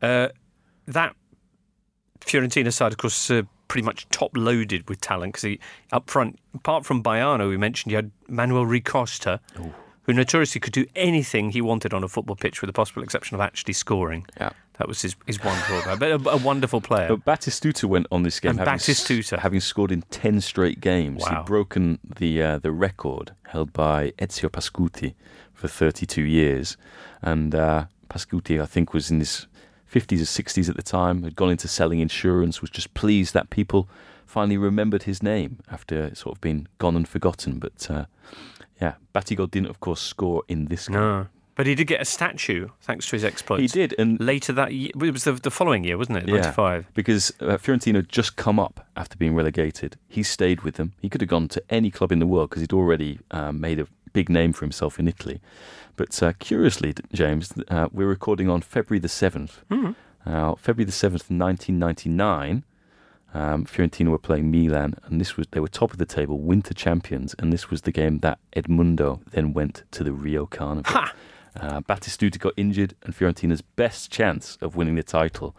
Uh, 0.00 0.28
that 0.86 1.14
Fiorentina 2.20 2.72
side, 2.72 2.92
of 2.92 2.98
course, 2.98 3.30
uh, 3.30 3.42
pretty 3.68 3.84
much 3.84 4.08
top 4.10 4.30
loaded 4.36 4.88
with 4.88 5.00
talent 5.00 5.32
because 5.34 5.42
he 5.42 5.60
up 5.92 6.08
front, 6.10 6.38
apart 6.54 6.84
from 6.86 7.02
Baiano, 7.02 7.48
we 7.48 7.56
mentioned, 7.56 7.90
you 7.92 7.96
had 7.96 8.10
Manuel 8.28 8.66
Rui 8.66 8.80
Costa, 8.80 9.40
who 10.02 10.12
notoriously 10.12 10.60
could 10.60 10.72
do 10.72 10.86
anything 10.96 11.50
he 11.50 11.60
wanted 11.60 11.92
on 11.94 12.02
a 12.04 12.08
football 12.08 12.36
pitch, 12.36 12.60
with 12.60 12.68
the 12.68 12.72
possible 12.72 13.02
exception 13.02 13.34
of 13.34 13.40
actually 13.40 13.74
scoring. 13.74 14.26
Yeah. 14.38 14.50
That 14.78 14.88
was 14.88 15.02
his, 15.02 15.14
his 15.26 15.38
one 15.44 15.58
drawback, 15.66 15.98
but 15.98 16.10
a, 16.10 16.30
a 16.30 16.36
wonderful 16.38 16.80
player. 16.80 17.14
But 17.14 17.24
Batistuta 17.26 17.84
went 17.84 18.06
on 18.10 18.22
this 18.22 18.40
game 18.40 18.50
And 18.52 18.60
having, 18.60 18.74
s- 18.74 18.88
Batistuta. 18.88 19.38
having 19.40 19.60
scored 19.60 19.92
in 19.92 20.00
ten 20.10 20.40
straight 20.40 20.80
games. 20.80 21.22
Wow. 21.22 21.36
He'd 21.40 21.44
broken 21.46 21.98
the 22.18 22.42
uh, 22.42 22.58
the 22.60 22.72
record 22.72 23.32
held 23.48 23.74
by 23.74 24.12
Ezio 24.18 24.48
Pascutti 24.48 25.12
for 25.52 25.68
32 25.68 26.22
years, 26.22 26.78
and 27.20 27.54
uh, 27.54 27.84
Pascutti, 28.08 28.58
I 28.58 28.64
think, 28.64 28.94
was 28.94 29.10
in 29.10 29.18
his 29.18 29.46
50s 29.92 30.20
or 30.22 30.42
60s 30.42 30.70
at 30.70 30.76
the 30.76 30.82
time. 30.82 31.24
Had 31.24 31.36
gone 31.36 31.50
into 31.50 31.68
selling 31.68 32.00
insurance. 32.00 32.62
Was 32.62 32.70
just 32.70 32.94
pleased 32.94 33.34
that 33.34 33.50
people 33.50 33.86
finally 34.24 34.56
remembered 34.56 35.02
his 35.02 35.22
name 35.22 35.58
after 35.70 36.14
sort 36.14 36.36
of 36.36 36.40
being 36.40 36.68
gone 36.78 36.96
and 36.96 37.06
forgotten. 37.06 37.58
But 37.58 37.90
uh, 37.90 38.06
yeah, 38.80 38.94
Batigol 39.14 39.50
didn't, 39.50 39.68
of 39.70 39.80
course, 39.80 40.00
score 40.00 40.42
in 40.48 40.66
this 40.66 40.88
game. 40.88 40.96
no. 40.96 41.26
But 41.56 41.66
he 41.66 41.74
did 41.74 41.88
get 41.88 42.00
a 42.00 42.06
statue 42.06 42.68
thanks 42.80 43.06
to 43.08 43.16
his 43.16 43.24
exploits. 43.24 43.60
He 43.60 43.66
did, 43.66 43.94
and 43.98 44.18
Later 44.18 44.50
that 44.54 44.72
year, 44.72 44.92
it 44.94 45.12
was 45.12 45.24
the, 45.24 45.32
the 45.32 45.50
following 45.50 45.84
year, 45.84 45.98
wasn't 45.98 46.16
it? 46.18 46.26
95. 46.26 46.86
because 46.94 47.32
uh, 47.40 47.58
Fiorentina 47.58 47.96
had 47.96 48.08
just 48.08 48.36
come 48.36 48.58
up 48.58 48.86
after 48.96 49.14
being 49.18 49.34
relegated. 49.34 49.96
He 50.08 50.22
stayed 50.22 50.62
with 50.62 50.76
them. 50.76 50.94
He 51.02 51.10
could 51.10 51.20
have 51.20 51.28
gone 51.28 51.48
to 51.48 51.62
any 51.68 51.90
club 51.90 52.12
in 52.12 52.18
the 52.18 52.26
world 52.26 52.48
because 52.48 52.62
he'd 52.62 52.72
already 52.72 53.18
um, 53.30 53.60
made 53.60 53.78
a 53.78 53.86
big 54.14 54.30
name 54.30 54.54
for 54.54 54.64
himself 54.64 54.98
in 54.98 55.06
Italy. 55.06 55.42
But 55.96 56.22
uh, 56.22 56.32
curiously, 56.38 56.94
James, 57.12 57.52
uh, 57.68 57.88
we're 57.92 58.06
recording 58.06 58.48
on 58.48 58.62
February 58.62 59.00
the 59.00 59.08
7th. 59.08 59.58
Now, 60.24 60.54
February 60.54 60.86
the 60.86 60.92
7th, 60.92 61.28
1999, 61.28 62.64
um, 63.34 63.64
Fiorentina 63.64 64.08
were 64.10 64.18
playing 64.18 64.50
Milan, 64.50 64.94
and 65.04 65.20
this 65.20 65.36
was 65.36 65.46
they 65.52 65.60
were 65.60 65.68
top 65.68 65.92
of 65.92 65.98
the 65.98 66.06
table, 66.06 66.40
winter 66.40 66.74
champions, 66.74 67.34
and 67.38 67.52
this 67.52 67.70
was 67.70 67.82
the 67.82 67.92
game 67.92 68.18
that 68.20 68.38
Edmundo 68.56 69.20
then 69.30 69.52
went 69.52 69.84
to 69.92 70.02
the 70.04 70.12
Rio 70.12 70.46
Carnival. 70.46 70.92
Ha! 70.92 71.14
Uh, 71.58 71.80
Batistuta 71.80 72.38
got 72.38 72.52
injured, 72.56 72.94
and 73.02 73.14
Fiorentina's 73.14 73.60
best 73.62 74.10
chance 74.10 74.56
of 74.60 74.76
winning 74.76 74.94
the 74.94 75.02
title 75.02 75.54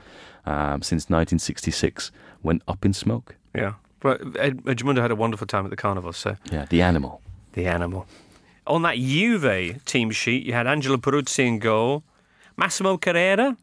um, 0.46 0.82
since 0.82 1.04
1966 1.10 2.12
went 2.42 2.62
up 2.68 2.86
in 2.86 2.94
smoke. 2.94 3.36
Yeah. 3.54 3.74
Well, 4.02 4.18
Ed, 4.40 4.64
Edmundo 4.64 5.02
had 5.02 5.12
a 5.12 5.16
wonderful 5.16 5.46
time 5.48 5.66
at 5.66 5.70
the 5.70 5.76
carnival, 5.76 6.14
so 6.14 6.36
Yeah, 6.52 6.66
the 6.66 6.82
animal. 6.82 7.22
the 7.54 7.68
animal. 7.68 8.08
On 8.68 8.82
that 8.84 8.96
Juve 8.98 9.84
team 9.86 10.12
sheet, 10.12 10.46
you 10.46 10.54
had 10.54 10.66
Angelo 10.66 10.96
Peruzzi 10.98 11.46
in 11.46 11.60
goal, 11.60 12.04
Massimo 12.58 12.98
Carrera, 12.98 13.58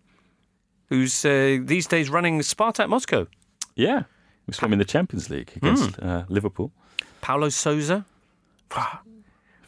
who's 0.90 1.24
uh, 1.24 1.58
these 1.62 1.86
days 1.86 2.10
running 2.10 2.40
Spartak 2.40 2.88
Moscow, 2.88 3.26
Yeah, 3.78 4.02
we 4.46 4.52
saw 4.54 4.66
him 4.66 4.72
in 4.74 4.78
the 4.80 4.84
Champions 4.84 5.30
League 5.30 5.52
against 5.56 5.96
Hmm. 5.96 6.08
uh, 6.08 6.22
Liverpool. 6.28 6.72
Paulo 7.20 7.48
Souza. 7.48 8.04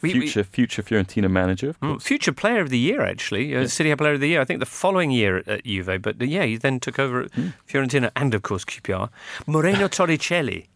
Future, 0.01 0.43
future 0.43 0.81
Fiorentina 0.81 1.29
manager, 1.29 1.69
of 1.69 1.79
Mm, 1.79 1.89
course. 1.91 2.03
Future 2.03 2.31
Player 2.31 2.59
of 2.59 2.69
the 2.69 2.77
Year, 2.79 3.01
actually. 3.01 3.55
Uh, 3.55 3.67
City 3.67 3.95
Player 3.95 4.13
of 4.13 4.19
the 4.19 4.27
Year, 4.29 4.41
I 4.41 4.45
think 4.45 4.59
the 4.59 4.65
following 4.65 5.11
year 5.11 5.37
at, 5.37 5.47
at 5.47 5.63
Juve. 5.63 6.01
But 6.01 6.19
uh, 6.19 6.25
yeah, 6.25 6.43
he 6.43 6.57
then 6.57 6.79
took 6.79 6.97
over 6.97 7.21
at 7.21 7.31
Fiorentina 7.69 8.09
and, 8.15 8.33
of 8.33 8.41
course, 8.41 8.65
QPR. 8.65 9.09
Moreno 9.45 9.87
Torricelli. 9.95 10.67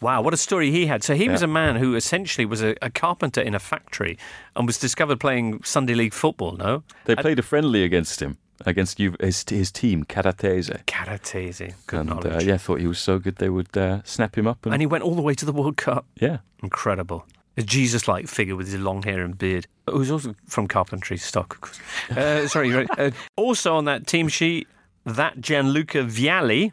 Wow, 0.00 0.22
what 0.22 0.32
a 0.32 0.38
story 0.38 0.70
he 0.70 0.86
had. 0.86 1.04
So 1.04 1.14
he 1.14 1.28
was 1.28 1.42
a 1.42 1.46
man 1.46 1.76
who 1.76 1.94
essentially 1.94 2.46
was 2.46 2.62
a, 2.62 2.74
a 2.80 2.88
carpenter 2.90 3.42
in 3.42 3.54
a 3.54 3.58
factory 3.58 4.18
and 4.54 4.66
was 4.66 4.78
discovered 4.78 5.20
playing 5.20 5.62
Sunday 5.62 5.94
League 5.94 6.14
football, 6.14 6.56
no? 6.56 6.82
They 7.04 7.14
played 7.16 7.38
a 7.38 7.42
friendly 7.42 7.82
against 7.84 8.20
him, 8.20 8.38
against 8.64 8.98
Juve, 8.98 9.16
his, 9.20 9.44
his 9.48 9.70
team, 9.70 10.04
Caratese. 10.04 10.84
Caratese. 10.86 11.74
Good 11.86 12.00
And 12.00 12.10
uh, 12.10 12.14
knowledge. 12.14 12.44
yeah, 12.44 12.56
thought 12.56 12.80
he 12.80 12.86
was 12.86 12.98
so 12.98 13.18
good 13.18 13.36
they 13.36 13.50
would 13.50 13.76
uh, 13.76 14.00
snap 14.04 14.36
him 14.38 14.46
up. 14.46 14.64
And, 14.64 14.72
And 14.74 14.82
he 14.82 14.86
went 14.86 15.04
all 15.04 15.14
the 15.14 15.22
way 15.22 15.34
to 15.34 15.44
the 15.44 15.52
World 15.52 15.76
Cup. 15.76 16.06
yeah, 16.20 16.38
Incredible. 16.62 17.26
A 17.58 17.62
Jesus 17.62 18.06
like 18.06 18.28
figure 18.28 18.54
with 18.56 18.66
his 18.70 18.80
long 18.80 19.02
hair 19.02 19.22
and 19.24 19.36
beard. 19.38 19.66
Who's 19.88 20.10
also 20.10 20.34
from 20.46 20.68
carpentry 20.68 21.16
stock, 21.16 21.54
of 21.54 21.60
course. 21.62 21.80
Uh, 22.16 22.46
sorry, 22.48 22.70
right. 22.70 22.88
Uh, 22.98 23.10
also 23.36 23.74
on 23.76 23.84
that 23.86 24.06
team 24.06 24.28
sheet, 24.28 24.68
that 25.06 25.40
Gianluca 25.40 25.98
Vialli, 26.04 26.72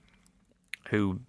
who 0.90 1.20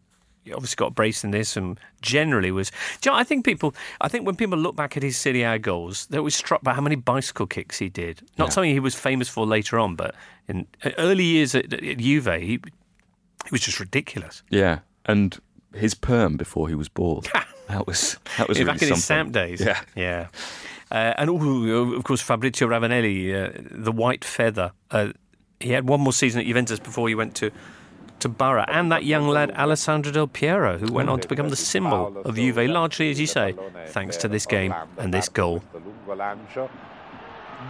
obviously 0.53 0.77
got 0.77 0.89
a 0.89 0.91
brace 0.95 1.25
in 1.25 1.31
this 1.31 1.57
and 1.57 1.79
generally 2.03 2.51
was. 2.51 2.71
Do 3.01 3.11
you 3.11 3.13
know, 3.15 3.19
I 3.19 3.25
think 3.25 3.45
people, 3.45 3.75
I 4.01 4.09
think 4.09 4.27
when 4.27 4.37
people 4.37 4.59
look 4.59 4.77
back 4.77 4.97
at 4.97 5.03
his 5.03 5.17
Serie 5.17 5.43
A 5.43 5.59
goals, 5.59 6.07
they're 6.07 6.21
always 6.21 6.35
struck 6.37 6.63
by 6.63 6.75
how 6.75 6.81
many 6.83 6.97
bicycle 6.97 7.47
kicks 7.47 7.79
he 7.79 7.89
did. 7.89 8.21
Not 8.39 8.47
Yeah. 8.47 8.51
something 8.51 8.71
he 8.71 8.81
was 8.81 8.95
famous 8.95 9.29
for 9.29 9.47
later 9.47 9.79
on, 9.79 9.95
but 9.97 10.15
in 10.49 10.67
uh, 10.85 10.91
early 10.99 11.25
years 11.25 11.55
at, 11.55 11.73
at 11.73 11.99
Juve, 11.99 12.27
he, 12.41 12.47
he 12.47 12.61
was 13.51 13.61
just 13.63 13.81
ridiculous. 13.81 14.43
yeah. 14.51 14.81
And 15.07 15.39
his 15.75 15.93
perm 15.95 16.37
before 16.37 16.69
he 16.69 16.75
was 16.75 16.89
bald. 16.89 17.29
that 17.69 17.87
was 17.87 18.17
that 18.39 18.49
was 18.49 18.59
really 18.59 18.71
back 18.73 18.81
in 18.83 18.89
his 18.89 19.05
something. 19.05 19.33
Samp 19.33 19.33
days. 19.33 19.61
Yeah. 19.61 19.81
yeah. 19.97 20.27
Uh, 20.91 21.13
and 21.19 21.29
ooh, 21.29 21.95
of 21.97 22.05
course, 22.05 22.21
Fabrizio 22.21 22.69
Ravanelli, 22.69 23.35
uh, 23.35 23.51
the 23.71 23.91
white 23.91 24.25
feather. 24.25 24.71
Uh, 24.91 25.09
he 25.61 25.71
had 25.71 25.89
one 25.89 26.01
more 26.01 26.13
season 26.13 26.41
at 26.41 26.47
Juventus 26.47 26.79
before 26.79 27.09
he 27.09 27.15
went 27.15 27.35
to 27.37 27.51
to 28.25 28.29
Borough, 28.31 28.65
and 28.69 28.91
that 28.91 29.05
young 29.05 29.29
lad 29.29 29.51
Alessandro 29.51 30.11
Del 30.11 30.27
Piero, 30.27 30.79
who 30.79 30.91
went 30.91 31.11
on 31.11 31.21
to 31.21 31.29
become 31.29 31.51
the 31.51 31.57
symbol 31.57 32.23
of 32.25 32.37
Juve, 32.37 32.67
largely, 32.71 33.11
as 33.11 33.21
you 33.21 33.27
say, 33.27 33.55
thanks 33.89 34.17
to 34.17 34.29
this 34.29 34.47
game 34.47 34.75
and 34.97 35.13
this 35.13 35.29
goal. 35.29 35.63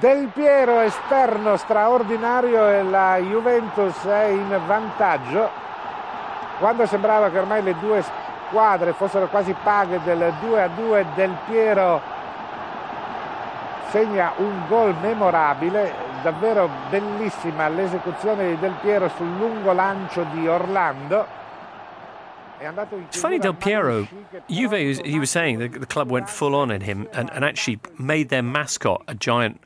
Del 0.00 0.28
Piero 0.28 0.78
esterno 0.80 1.56
straordinario 1.56 2.68
e 2.68 2.84
la 2.84 3.16
Juventus 3.18 4.04
è 4.04 4.26
in 4.26 4.60
vantaggio 4.64 5.50
quando 6.58 6.86
sembrava 6.86 7.30
che 7.30 7.38
ormai 7.38 7.62
le 7.62 7.74
due 7.80 8.02
squadre 8.48 8.92
fossero 8.92 9.26
quasi 9.28 9.54
paghe 9.62 10.00
del 10.04 10.32
2 10.40 10.62
a 10.62 10.68
2 10.68 11.06
Del 11.14 11.36
Piero 11.46 12.00
segna 13.90 14.32
un 14.36 14.66
gol 14.68 14.94
memorabile 15.00 16.03
davvero 16.24 16.70
bellissima 16.88 17.68
l'esecuzione 17.68 18.54
di 18.54 18.58
Del 18.58 18.74
Piero 18.80 19.10
sul 19.10 19.28
lungo 19.36 19.74
lancio 19.74 20.24
di 20.32 20.48
Orlando 20.48 21.26
È 22.56 22.64
andato 22.64 22.94
in 22.96 23.02
It's 23.02 23.20
funny, 23.20 23.38
Del 23.38 23.54
Piero, 23.54 24.08
Juve, 24.46 25.02
he 25.04 25.18
was 25.18 25.30
saying, 25.30 25.58
the, 25.58 25.68
the 25.68 25.86
club 25.86 26.10
went 26.10 26.30
full 26.30 26.54
on 26.54 26.70
in 26.70 26.80
him 26.80 27.06
and, 27.12 27.28
and 27.30 27.44
actually 27.44 27.78
made 27.98 28.30
their 28.30 28.42
mascot 28.42 29.02
a 29.06 29.14
giant 29.14 29.60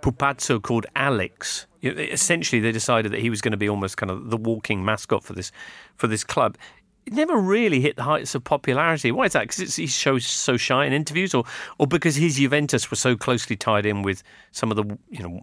pupazzo 0.00 0.58
called 0.62 0.86
Alex. 0.96 1.66
Essentially, 1.82 2.60
they 2.60 2.72
decided 2.72 3.12
that 3.12 3.20
he 3.20 3.28
was 3.28 3.42
going 3.42 3.52
to 3.52 3.58
be 3.58 3.68
almost 3.68 3.98
kind 3.98 4.10
of 4.10 4.30
the 4.30 4.38
walking 4.38 4.82
mascot 4.82 5.22
for 5.22 5.34
this 5.34 5.52
for 5.96 6.06
this 6.06 6.24
club. 6.24 6.56
It 7.04 7.12
never 7.12 7.36
really 7.36 7.80
hit 7.80 7.96
the 7.96 8.04
heights 8.04 8.34
of 8.34 8.42
popularity. 8.42 9.12
Why 9.12 9.24
is 9.24 9.32
that? 9.32 9.48
Because 9.48 9.76
he 9.76 9.86
shows 9.86 10.24
so 10.24 10.56
shy 10.56 10.86
in 10.86 10.94
interviews, 10.94 11.34
or 11.34 11.44
or 11.76 11.86
because 11.86 12.16
his 12.16 12.36
Juventus 12.36 12.90
were 12.90 12.96
so 12.96 13.16
closely 13.16 13.56
tied 13.56 13.84
in 13.84 14.02
with 14.02 14.22
some 14.52 14.70
of 14.70 14.76
the 14.76 14.98
you 15.10 15.22
know 15.22 15.42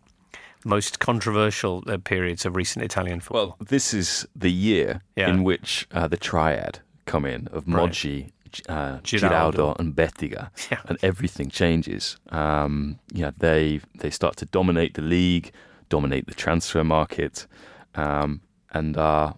most 0.66 1.00
controversial 1.00 1.84
uh, 1.88 1.98
periods 1.98 2.46
of 2.46 2.56
recent 2.56 2.84
Italian 2.84 3.20
football. 3.20 3.56
Well, 3.60 3.68
this 3.70 3.94
is 3.94 4.28
the 4.36 4.52
year 4.52 5.02
Yeah. 5.16 5.30
in 5.30 5.44
which 5.44 5.88
uh, 5.92 6.08
the 6.08 6.18
triad 6.18 6.80
come 7.06 7.26
in 7.26 7.48
of 7.48 7.68
Right. 7.68 7.90
Moggi, 7.92 8.32
G- 8.52 8.64
uh, 8.70 9.00
Giraudo. 9.04 9.28
Giraudo, 9.30 9.76
and 9.80 9.96
Bettega, 9.96 10.52
Yeah. 10.72 10.80
and 10.88 10.98
everything 11.04 11.50
changes. 11.50 12.18
Um, 12.30 13.00
yeah, 13.14 13.32
they 13.38 13.82
they 14.00 14.10
start 14.10 14.36
to 14.38 14.46
dominate 14.46 14.94
the 14.96 15.02
league, 15.02 15.52
dominate 15.90 16.28
the 16.28 16.34
transfer 16.34 16.84
market, 16.84 17.48
um, 17.96 18.42
and 18.74 18.98
are 18.98 19.36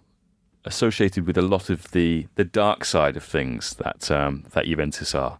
associated 0.64 1.26
with 1.26 1.38
a 1.38 1.42
lot 1.42 1.70
of 1.70 1.90
the 1.92 2.26
the 2.34 2.44
dark 2.44 2.84
side 2.84 3.16
of 3.16 3.24
things 3.24 3.74
that 3.74 4.10
um, 4.10 4.44
that 4.52 4.66
Juventus 4.66 5.14
are. 5.14 5.38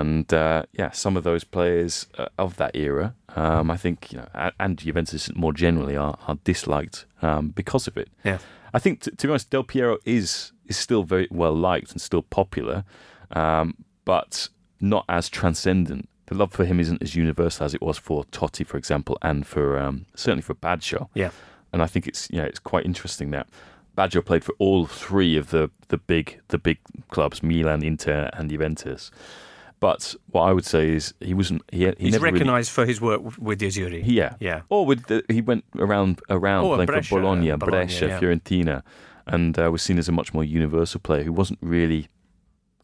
And 0.00 0.32
uh, 0.32 0.64
yeah, 0.72 0.90
some 0.90 1.16
of 1.16 1.24
those 1.24 1.44
players 1.44 2.06
uh, 2.18 2.26
of 2.38 2.56
that 2.56 2.74
era, 2.74 3.14
um, 3.34 3.70
I 3.70 3.76
think, 3.76 4.12
you 4.12 4.18
know, 4.18 4.50
and 4.58 4.78
Juventus 4.78 5.30
more 5.34 5.52
generally 5.52 5.96
are, 5.96 6.18
are 6.26 6.38
disliked 6.44 7.06
um, 7.22 7.48
because 7.50 7.86
of 7.86 7.96
it. 7.96 8.08
Yeah. 8.24 8.38
I 8.74 8.78
think, 8.78 9.00
t- 9.00 9.10
to 9.10 9.26
be 9.26 9.30
honest, 9.30 9.50
Del 9.50 9.64
Piero 9.64 9.98
is 10.04 10.52
is 10.66 10.76
still 10.76 11.04
very 11.04 11.28
well 11.30 11.54
liked 11.54 11.92
and 11.92 12.00
still 12.00 12.22
popular, 12.22 12.84
um, 13.30 13.74
but 14.04 14.48
not 14.80 15.04
as 15.08 15.28
transcendent. 15.28 16.08
The 16.26 16.34
love 16.34 16.52
for 16.52 16.64
him 16.64 16.80
isn't 16.80 17.02
as 17.02 17.14
universal 17.14 17.64
as 17.64 17.74
it 17.74 17.80
was 17.80 17.96
for 17.96 18.24
Totti, 18.24 18.66
for 18.66 18.76
example, 18.76 19.16
and 19.22 19.46
for 19.46 19.78
um, 19.78 20.06
certainly 20.14 20.42
for 20.42 20.54
Baggio. 20.54 21.08
Yeah. 21.14 21.30
And 21.72 21.82
I 21.82 21.86
think 21.86 22.06
it's 22.06 22.28
you 22.30 22.38
know 22.38 22.44
it's 22.44 22.58
quite 22.58 22.84
interesting 22.84 23.30
that 23.30 23.46
Baggio 23.96 24.24
played 24.24 24.44
for 24.44 24.54
all 24.58 24.86
three 24.86 25.36
of 25.36 25.50
the 25.50 25.70
the 25.88 25.98
big 25.98 26.40
the 26.48 26.58
big 26.58 26.78
clubs, 27.10 27.42
Milan, 27.42 27.82
Inter, 27.82 28.30
and 28.34 28.50
Juventus. 28.50 29.10
But 29.78 30.14
what 30.30 30.42
I 30.42 30.52
would 30.52 30.64
say 30.64 30.88
is 30.90 31.12
he 31.20 31.34
wasn't 31.34 31.62
he, 31.70 31.80
he 31.86 31.94
He's 31.98 32.12
never 32.12 32.24
really- 32.24 32.32
recognised 32.34 32.70
for 32.70 32.86
his 32.86 33.00
work 33.00 33.20
with 33.38 33.58
the 33.58 33.66
Azzurri. 33.68 34.02
yeah, 34.06 34.34
Yeah. 34.40 34.62
Or 34.70 34.86
with 34.86 35.06
the, 35.06 35.22
he 35.28 35.42
went 35.42 35.64
around 35.78 36.20
around 36.30 36.64
Oh, 36.64 36.74
playing 36.74 36.86
Brescia, 36.86 37.08
for 37.08 37.20
Bologna, 37.20 37.50
Bologna, 37.52 37.70
Brescia, 37.70 38.06
yeah. 38.08 38.20
Fiorentina, 38.20 38.82
and 39.26 39.58
uh, 39.58 39.70
was 39.70 39.82
seen 39.82 39.98
as 39.98 40.08
a 40.08 40.12
much 40.12 40.32
more 40.32 40.44
universal 40.44 40.98
player 41.00 41.24
who 41.24 41.32
wasn't 41.32 41.58
really 41.60 42.08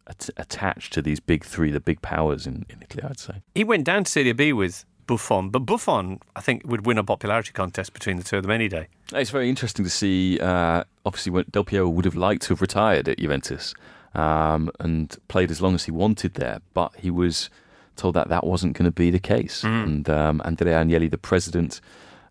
at- 0.07 0.29
attached 0.37 0.93
to 0.93 1.01
these 1.03 1.19
big 1.21 1.45
three, 1.45 1.71
the 1.71 1.81
big 1.81 2.03
powers 2.03 2.47
in, 2.47 2.67
in 2.69 2.83
Italy. 2.83 3.05
I'd 3.09 3.19
say. 3.19 3.43
He 3.55 3.65
went 3.65 3.85
down 3.85 4.05
to 4.05 4.11
Serie 4.11 4.33
B 4.33 4.53
with 4.53 4.85
Buffon, 5.07 5.49
but 5.51 5.61
Buffon, 5.61 6.21
I 6.37 6.41
think, 6.41 6.63
would 6.67 6.85
win 6.87 6.99
a 6.99 7.05
popularity 7.05 7.53
contest 7.53 7.93
between 7.95 8.17
the 8.19 8.23
two 8.23 8.37
of 8.37 8.43
them 8.43 8.51
any 8.53 8.69
day. 8.69 8.89
It's 9.15 9.31
very 9.31 9.49
interesting 9.49 9.85
to 9.85 9.91
see. 9.91 10.39
Uh, 10.41 10.85
obviously, 11.07 11.43
Del 11.51 11.65
Piero 11.65 11.89
would 11.89 12.05
have 12.05 12.15
liked 12.17 12.43
to 12.43 12.49
have 12.51 12.61
retired 12.61 13.09
at 13.09 13.19
Juventus 13.19 13.75
um, 14.15 14.71
and 14.81 15.17
played 15.29 15.51
as 15.51 15.61
long 15.63 15.75
as 15.75 15.85
he 15.85 15.91
wanted 15.91 16.35
there, 16.35 16.61
but 16.75 16.93
he 16.97 17.11
was 17.11 17.51
told 17.97 18.15
that 18.15 18.29
that 18.29 18.45
wasn't 18.45 18.73
going 18.77 18.85
to 18.87 18.91
be 18.91 19.11
the 19.11 19.19
case. 19.19 19.63
And 19.65 20.09
um, 20.09 20.41
Andrea 20.45 20.83
Agnelli, 20.83 21.11
the 21.11 21.19
president, 21.19 21.81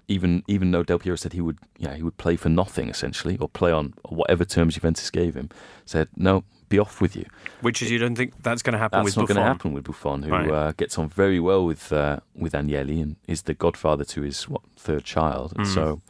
even 0.08 0.44
even 0.48 0.72
though 0.72 0.84
Del 0.84 1.00
Piero 1.00 1.16
said 1.16 1.34
he 1.34 1.42
would, 1.42 1.58
yeah, 1.78 1.96
he 1.96 2.04
would 2.04 2.18
play 2.18 2.36
for 2.36 2.50
nothing 2.50 2.90
essentially, 2.90 3.38
or 3.38 3.48
play 3.48 3.72
on 3.72 3.94
whatever 4.10 4.44
terms 4.46 4.74
Juventus 4.76 5.10
gave 5.10 5.36
him, 5.36 5.50
said 5.86 6.08
no, 6.18 6.44
be 6.70 6.80
off 6.80 7.00
with 7.02 7.16
you. 7.16 7.26
Which 7.62 7.82
is, 7.82 7.92
you 7.92 8.00
don't 8.00 8.16
think 8.16 8.34
that's 8.44 8.62
going 8.62 8.74
to 8.74 8.80
happen 8.80 8.98
That's 9.04 9.16
with 9.16 9.18
not 9.18 9.22
Buffon? 9.24 9.36
going 9.36 9.46
to 9.46 9.54
happen 9.54 9.74
with 9.74 9.84
Buffon, 9.86 10.24
who 10.24 10.32
Right. 10.32 10.50
uh, 10.52 10.72
gets 10.74 10.98
on 10.98 11.08
very 11.10 11.40
well 11.40 11.66
with 11.66 11.94
uh, 11.94 12.20
with 12.36 12.54
Agnelli 12.54 13.02
and 13.02 13.16
is 13.28 13.44
the 13.44 13.54
godfather 13.54 14.04
to 14.06 14.22
his 14.22 14.50
what 14.50 14.62
third 14.78 15.04
child. 15.06 15.54
And 15.56 15.68
so 15.68 16.02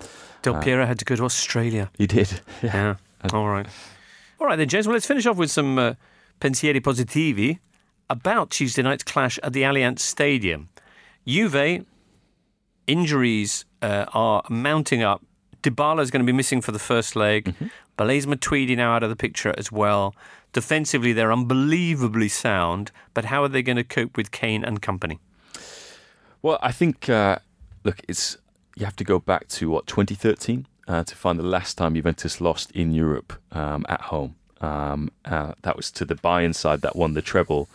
Del 0.41 0.59
Piero 0.61 0.85
had 0.85 0.97
to 0.99 1.05
go 1.05 1.15
to 1.15 1.23
Australia. 1.25 1.91
he 1.97 2.07
did. 2.07 2.41
Yeah. 2.63 2.95
All 3.33 3.47
right. 3.49 3.67
All 4.41 4.47
right 4.47 4.55
then, 4.55 4.67
James. 4.67 4.87
Well, 4.87 4.95
let's 4.95 5.05
finish 5.05 5.27
off 5.27 5.37
with 5.37 5.51
some 5.51 5.77
uh, 5.77 5.93
pensieri 6.39 6.81
positivi 6.81 7.59
about 8.09 8.49
Tuesday 8.49 8.81
night's 8.81 9.03
clash 9.03 9.37
at 9.43 9.53
the 9.53 9.61
Allianz 9.61 9.99
Stadium. 9.99 10.69
Juve 11.27 11.85
injuries 12.87 13.65
uh, 13.83 14.05
are 14.13 14.41
mounting 14.49 15.03
up. 15.03 15.23
Dybala 15.61 16.01
is 16.01 16.09
going 16.09 16.25
to 16.25 16.25
be 16.25 16.35
missing 16.35 16.59
for 16.59 16.71
the 16.71 16.79
first 16.79 17.15
leg. 17.15 17.45
Mm-hmm. 17.53 17.67
Blaise 17.97 18.25
Matuidi 18.25 18.75
now 18.75 18.95
out 18.95 19.03
of 19.03 19.11
the 19.11 19.15
picture 19.15 19.53
as 19.59 19.71
well. 19.71 20.15
Defensively, 20.53 21.13
they're 21.13 21.31
unbelievably 21.31 22.29
sound, 22.29 22.91
but 23.13 23.25
how 23.25 23.43
are 23.43 23.47
they 23.47 23.61
going 23.61 23.75
to 23.75 23.83
cope 23.83 24.17
with 24.17 24.31
Kane 24.31 24.63
and 24.63 24.81
company? 24.81 25.19
Well, 26.41 26.57
I 26.63 26.71
think 26.71 27.07
uh, 27.07 27.37
look, 27.83 28.01
it's 28.07 28.37
you 28.75 28.85
have 28.85 28.95
to 28.95 29.03
go 29.03 29.19
back 29.19 29.49
to 29.49 29.69
what 29.69 29.85
2013 29.85 30.65
uh, 30.87 31.03
to 31.03 31.15
find 31.15 31.39
the 31.39 31.43
last 31.43 31.77
time 31.77 31.95
Juventus 31.95 32.41
lost 32.41 32.71
in 32.71 32.91
Europe 32.91 33.33
um, 33.51 33.85
at 33.89 34.01
home. 34.01 34.35
Um, 34.61 35.11
uh, 35.25 35.53
that 35.63 35.75
was 35.75 35.91
to 35.91 36.05
the 36.05 36.15
Bayern 36.15 36.53
side 36.53 36.81
that 36.81 36.95
won 36.95 37.13
the 37.13 37.21
treble. 37.21 37.67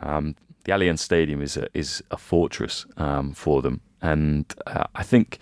Um, 0.00 0.36
the 0.64 0.72
Allianz 0.72 1.00
Stadium 1.00 1.42
is 1.42 1.56
a 1.56 1.66
is 1.74 2.02
a 2.10 2.16
fortress 2.16 2.86
um, 2.96 3.32
for 3.32 3.62
them, 3.62 3.80
and 4.00 4.52
uh, 4.66 4.84
I 4.94 5.02
think 5.02 5.38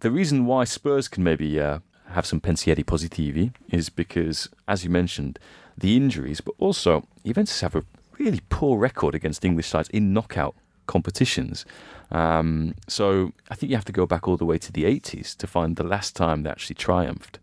the 0.00 0.10
reason 0.10 0.46
why 0.46 0.64
Spurs 0.64 1.08
can 1.08 1.22
maybe 1.22 1.60
uh, 1.60 1.80
have 2.10 2.24
some 2.24 2.40
pensieri 2.40 2.84
positivi 2.84 3.52
is 3.68 3.90
because, 3.90 4.48
as 4.66 4.84
you 4.84 4.90
mentioned, 4.90 5.38
the 5.76 5.96
injuries, 5.96 6.40
but 6.40 6.54
also 6.58 7.06
Juventus 7.24 7.60
have 7.60 7.76
a 7.76 7.84
really 8.18 8.40
poor 8.48 8.78
record 8.78 9.14
against 9.14 9.44
English 9.44 9.68
sides 9.68 9.88
in 9.90 10.12
knockout 10.12 10.54
competitions. 10.90 11.64
Um, 12.10 12.74
so 12.88 13.32
I 13.50 13.54
think 13.54 13.70
you 13.70 13.76
have 13.76 13.84
to 13.92 13.92
go 14.00 14.06
back 14.06 14.26
all 14.26 14.36
the 14.36 14.44
way 14.44 14.58
to 14.58 14.72
the 14.72 14.84
80s 14.84 15.36
to 15.36 15.46
find 15.46 15.76
the 15.76 15.84
last 15.84 16.16
time 16.16 16.42
they 16.42 16.50
actually 16.50 16.74
triumphed 16.74 17.38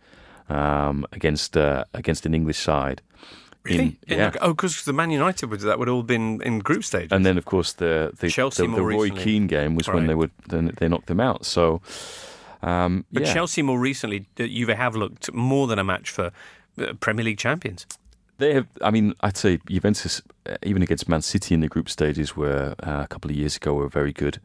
um, 0.50 1.06
against 1.12 1.56
uh, 1.56 1.84
against 1.94 2.26
an 2.26 2.34
English 2.34 2.60
side. 2.60 3.02
Really? 3.64 3.80
In, 3.80 3.98
In- 4.08 4.20
yeah. 4.20 4.32
Oh, 4.42 4.54
because 4.54 4.84
the 4.84 4.94
Man 4.94 5.12
United 5.12 5.50
would 5.50 5.62
that 5.62 5.78
would 5.80 5.90
all 5.90 6.04
been 6.04 6.42
in 6.42 6.60
group 6.60 6.84
stage. 6.84 7.10
And 7.12 7.26
then, 7.26 7.38
of 7.38 7.46
course, 7.46 7.74
the 7.74 8.12
the, 8.20 8.30
Chelsea 8.30 8.68
the, 8.68 8.76
the 8.76 8.82
Roy 8.82 9.04
recently. 9.04 9.24
Keane 9.24 9.48
game 9.48 9.76
was 9.76 9.88
when 9.88 10.08
they 10.08 10.16
would 10.16 10.32
then 10.50 10.74
they 10.78 10.88
knocked 10.88 11.08
them 11.08 11.20
out. 11.20 11.46
So, 11.46 11.82
um, 12.62 13.06
but 13.12 13.24
yeah. 13.24 13.34
Chelsea 13.34 13.62
more 13.62 13.80
recently, 13.80 14.26
Juve 14.36 14.76
have 14.78 14.96
looked 14.96 15.34
more 15.34 15.68
than 15.68 15.80
a 15.80 15.84
match 15.84 16.10
for 16.10 16.32
uh, 16.78 16.94
Premier 17.00 17.26
League 17.26 17.40
champions. 17.40 17.86
They 18.38 18.54
have. 18.54 18.68
I 18.82 18.92
mean, 18.92 19.14
I'd 19.22 19.38
say 19.38 19.60
Juventus, 19.70 20.22
even 20.64 20.82
against 20.82 21.10
Man 21.10 21.22
City 21.22 21.54
in 21.54 21.62
the 21.62 21.68
group 21.68 21.90
stages, 21.90 22.36
were 22.36 22.76
uh, 22.84 23.02
a 23.04 23.08
couple 23.08 23.32
of 23.32 23.38
years 23.38 23.56
ago, 23.56 23.74
were 23.74 23.90
very 23.90 24.14
good. 24.14 24.40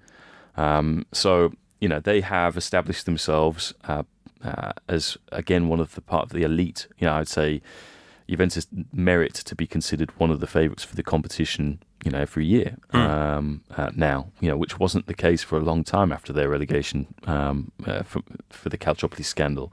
Um, 0.57 1.07
so 1.13 1.53
you 1.81 1.89
know 1.89 2.01
they 2.01 2.21
have 2.21 2.57
established 2.57 3.07
themselves 3.07 3.75
uh, 3.85 4.03
uh, 4.45 4.73
as 4.89 5.17
again 5.31 5.69
one 5.69 5.81
of 5.81 5.95
the 5.95 6.01
part 6.01 6.25
of 6.25 6.31
the 6.31 6.43
elite. 6.43 6.87
You 6.99 7.07
know, 7.07 7.15
I'd 7.15 7.29
say 7.29 7.63
Juventus 8.29 8.67
merit 8.93 9.35
to 9.35 9.55
be 9.55 9.67
considered 9.67 10.11
one 10.19 10.31
of 10.31 10.41
the 10.41 10.47
favourites 10.47 10.85
for 10.85 10.97
the 10.97 11.03
competition. 11.03 11.81
You 12.05 12.11
know, 12.11 12.19
every 12.19 12.45
year 12.45 12.79
um, 12.93 13.63
uh, 13.77 13.91
now. 13.95 14.33
You 14.41 14.51
know, 14.51 14.57
which 14.57 14.81
wasn't 14.81 15.07
the 15.07 15.15
case 15.15 15.43
for 15.45 15.57
a 15.57 15.63
long 15.63 15.85
time 15.85 16.13
after 16.13 16.33
their 16.33 16.49
relegation 16.49 17.15
um, 17.27 17.71
uh, 17.87 18.03
for, 18.03 18.23
for 18.51 18.69
the 18.69 18.79
Calciopoli 18.79 19.25
scandal 19.25 19.73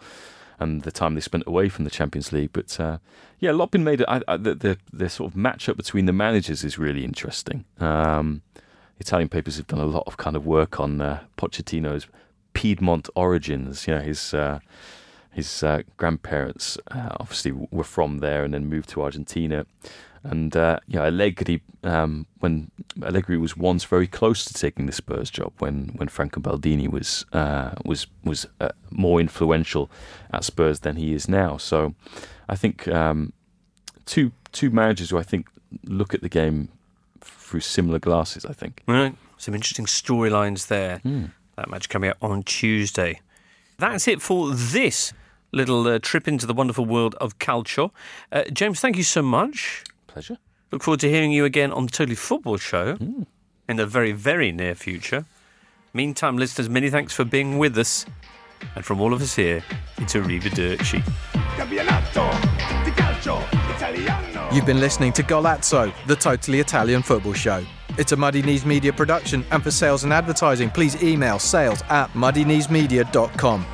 and 0.60 0.84
the 0.84 0.92
time 0.92 1.16
they 1.16 1.22
spent 1.22 1.44
away 1.48 1.70
from 1.70 1.86
the 1.86 1.92
Champions 1.92 2.32
League. 2.32 2.52
But 2.54 2.80
uh, 2.80 2.98
yeah, 3.40 3.52
a 3.52 3.54
lot 3.54 3.72
been 3.72 3.84
made. 3.84 4.04
I, 4.08 4.22
I, 4.28 4.38
the, 4.38 4.56
the 4.56 4.78
the 4.92 5.10
sort 5.10 5.32
of 5.32 5.38
matchup 5.38 5.78
between 5.78 6.06
the 6.06 6.14
managers 6.14 6.64
is 6.64 6.78
really 6.78 7.04
interesting. 7.04 7.66
Um, 7.80 8.42
Italian 9.00 9.30
papers 9.30 9.58
have 9.58 9.68
done 9.68 9.80
a 9.80 9.86
lot 9.86 10.04
of 10.08 10.18
kind 10.18 10.36
of 10.36 10.46
work 10.46 10.80
on 10.80 11.02
uh, 11.02 11.24
Pochettino's 11.38 12.08
Piedmont 12.54 13.10
origins. 13.16 13.88
You 13.88 13.96
know, 13.96 14.02
his 14.02 14.34
uh, 14.34 14.60
his 15.32 15.64
uh, 15.64 15.84
grandparents 15.98 16.78
uh, 16.92 17.10
obviously 17.20 17.52
were 17.52 17.84
from 17.84 18.20
there 18.20 18.44
and 18.44 18.54
then 18.54 18.68
moved 18.68 18.90
to 18.90 19.02
Argentina. 19.02 19.66
And 20.24 20.56
uh, 20.56 20.80
know, 20.88 21.06
Allegri, 21.06 21.62
um, 21.84 22.26
when 22.40 22.72
Allegri 23.02 23.38
was 23.38 23.56
once 23.56 23.86
very 23.86 24.08
close 24.08 24.44
to 24.46 24.54
taking 24.54 24.86
the 24.86 24.92
Spurs 24.92 25.30
job, 25.30 25.54
when 25.60 25.92
when 25.96 26.08
Franco 26.08 26.42
Baldini 26.42 26.90
was 26.90 27.26
uh, 27.34 27.72
was 27.86 28.08
was 28.24 28.46
uh, 28.60 28.70
more 28.92 29.20
influential 29.20 29.90
at 30.32 30.44
Spurs 30.44 30.82
than 30.82 30.98
he 30.98 31.14
is 31.14 31.28
now. 31.30 31.58
So, 31.58 31.96
I 32.48 32.56
think 32.56 32.88
um, 32.88 33.34
two 34.06 34.32
two 34.52 34.70
managers 34.70 35.10
who 35.10 35.18
I 35.18 35.24
think 35.24 35.48
look 35.86 36.14
at 36.14 36.22
the 36.22 36.30
game 36.30 36.70
through 37.22 37.62
similar 37.62 38.00
glasses. 38.00 38.46
I 38.46 38.54
think. 38.54 38.84
Right. 38.88 39.16
Some 39.38 39.56
interesting 39.56 39.86
storylines 39.86 40.68
there. 40.68 41.02
That 41.56 41.70
match 41.70 41.90
coming 41.90 42.10
up 42.10 42.18
on 42.22 42.44
Tuesday. 42.44 43.22
That's 43.78 44.08
it 44.08 44.22
for 44.22 44.54
this 44.54 45.14
little 45.52 45.88
uh, 45.88 46.00
trip 46.00 46.28
into 46.28 46.46
the 46.46 46.54
wonderful 46.54 46.86
world 46.86 47.16
of 47.16 47.40
calcio. 47.40 47.92
Uh, 48.32 48.44
James, 48.52 48.80
thank 48.80 48.98
you 48.98 49.04
so 49.04 49.22
much. 49.22 49.84
Pleasure. 50.10 50.38
Look 50.72 50.84
forward 50.84 51.00
to 51.02 51.10
hearing 51.10 51.32
you 51.32 51.46
again 51.46 51.72
on 51.72 51.86
the 51.86 51.92
Totally 51.92 52.16
Football 52.16 52.58
Show 52.58 52.96
hmm. 52.96 53.24
in 53.68 53.78
the 53.78 53.86
very, 53.86 54.12
very 54.12 54.52
near 54.52 54.76
future. 54.76 55.26
Meantime, 55.94 56.38
listeners, 56.38 56.70
many 56.70 56.90
thanks 56.90 57.14
for 57.14 57.26
being 57.26 57.58
with 57.58 57.78
us. 57.78 58.06
And 58.76 58.84
from 58.84 59.00
all 59.02 59.14
of 59.14 59.22
us 59.22 59.36
here, 59.36 59.64
it's 59.98 60.14
Arrivederci. 60.14 61.02
Campionato 61.56 62.30
di. 62.84 64.56
You've 64.56 64.66
been 64.66 64.80
listening 64.80 65.14
to 65.14 65.24
Golazzo, 65.24 65.94
the 66.08 66.16
totally 66.16 66.60
Italian 66.60 67.02
football 67.02 67.34
show. 67.34 67.64
It's 67.98 68.12
a 68.12 68.16
Muddy 68.16 68.42
Knees 68.42 68.66
Media 68.66 68.94
production, 68.94 69.46
and 69.52 69.62
for 69.62 69.72
sales 69.72 70.04
and 70.04 70.14
advertising, 70.14 70.70
please 70.70 71.02
email 71.04 71.40
sales 71.40 71.84
at 71.90 72.10
muddykneesmedia.com. 72.14 73.66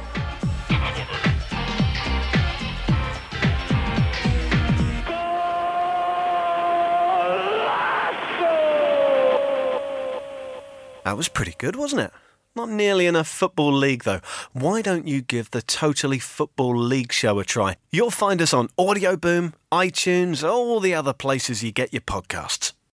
That 11.06 11.18
was 11.18 11.30
pretty 11.30 11.54
good, 11.60 11.76
wasn't 11.76 12.02
it? 12.02 12.12
Not 12.56 12.70
nearly 12.70 13.06
enough 13.06 13.28
Football 13.28 13.74
League, 13.74 14.06
though. 14.06 14.22
Why 14.54 14.82
don't 14.82 15.08
you 15.08 15.22
give 15.22 15.52
the 15.52 15.62
Totally 15.62 16.18
Football 16.18 16.76
League 16.76 17.14
show 17.14 17.38
a 17.38 17.46
try? 17.46 17.76
You'll 17.92 18.10
find 18.10 18.42
us 18.42 18.56
on 18.56 18.70
Audio 18.76 19.16
Boom, 19.16 19.54
iTunes, 19.72 20.44
all 20.44 20.80
the 20.80 20.96
other 20.96 21.14
places 21.14 21.64
you 21.64 21.72
get 21.72 21.94
your 21.94 22.02
podcasts. 22.02 22.74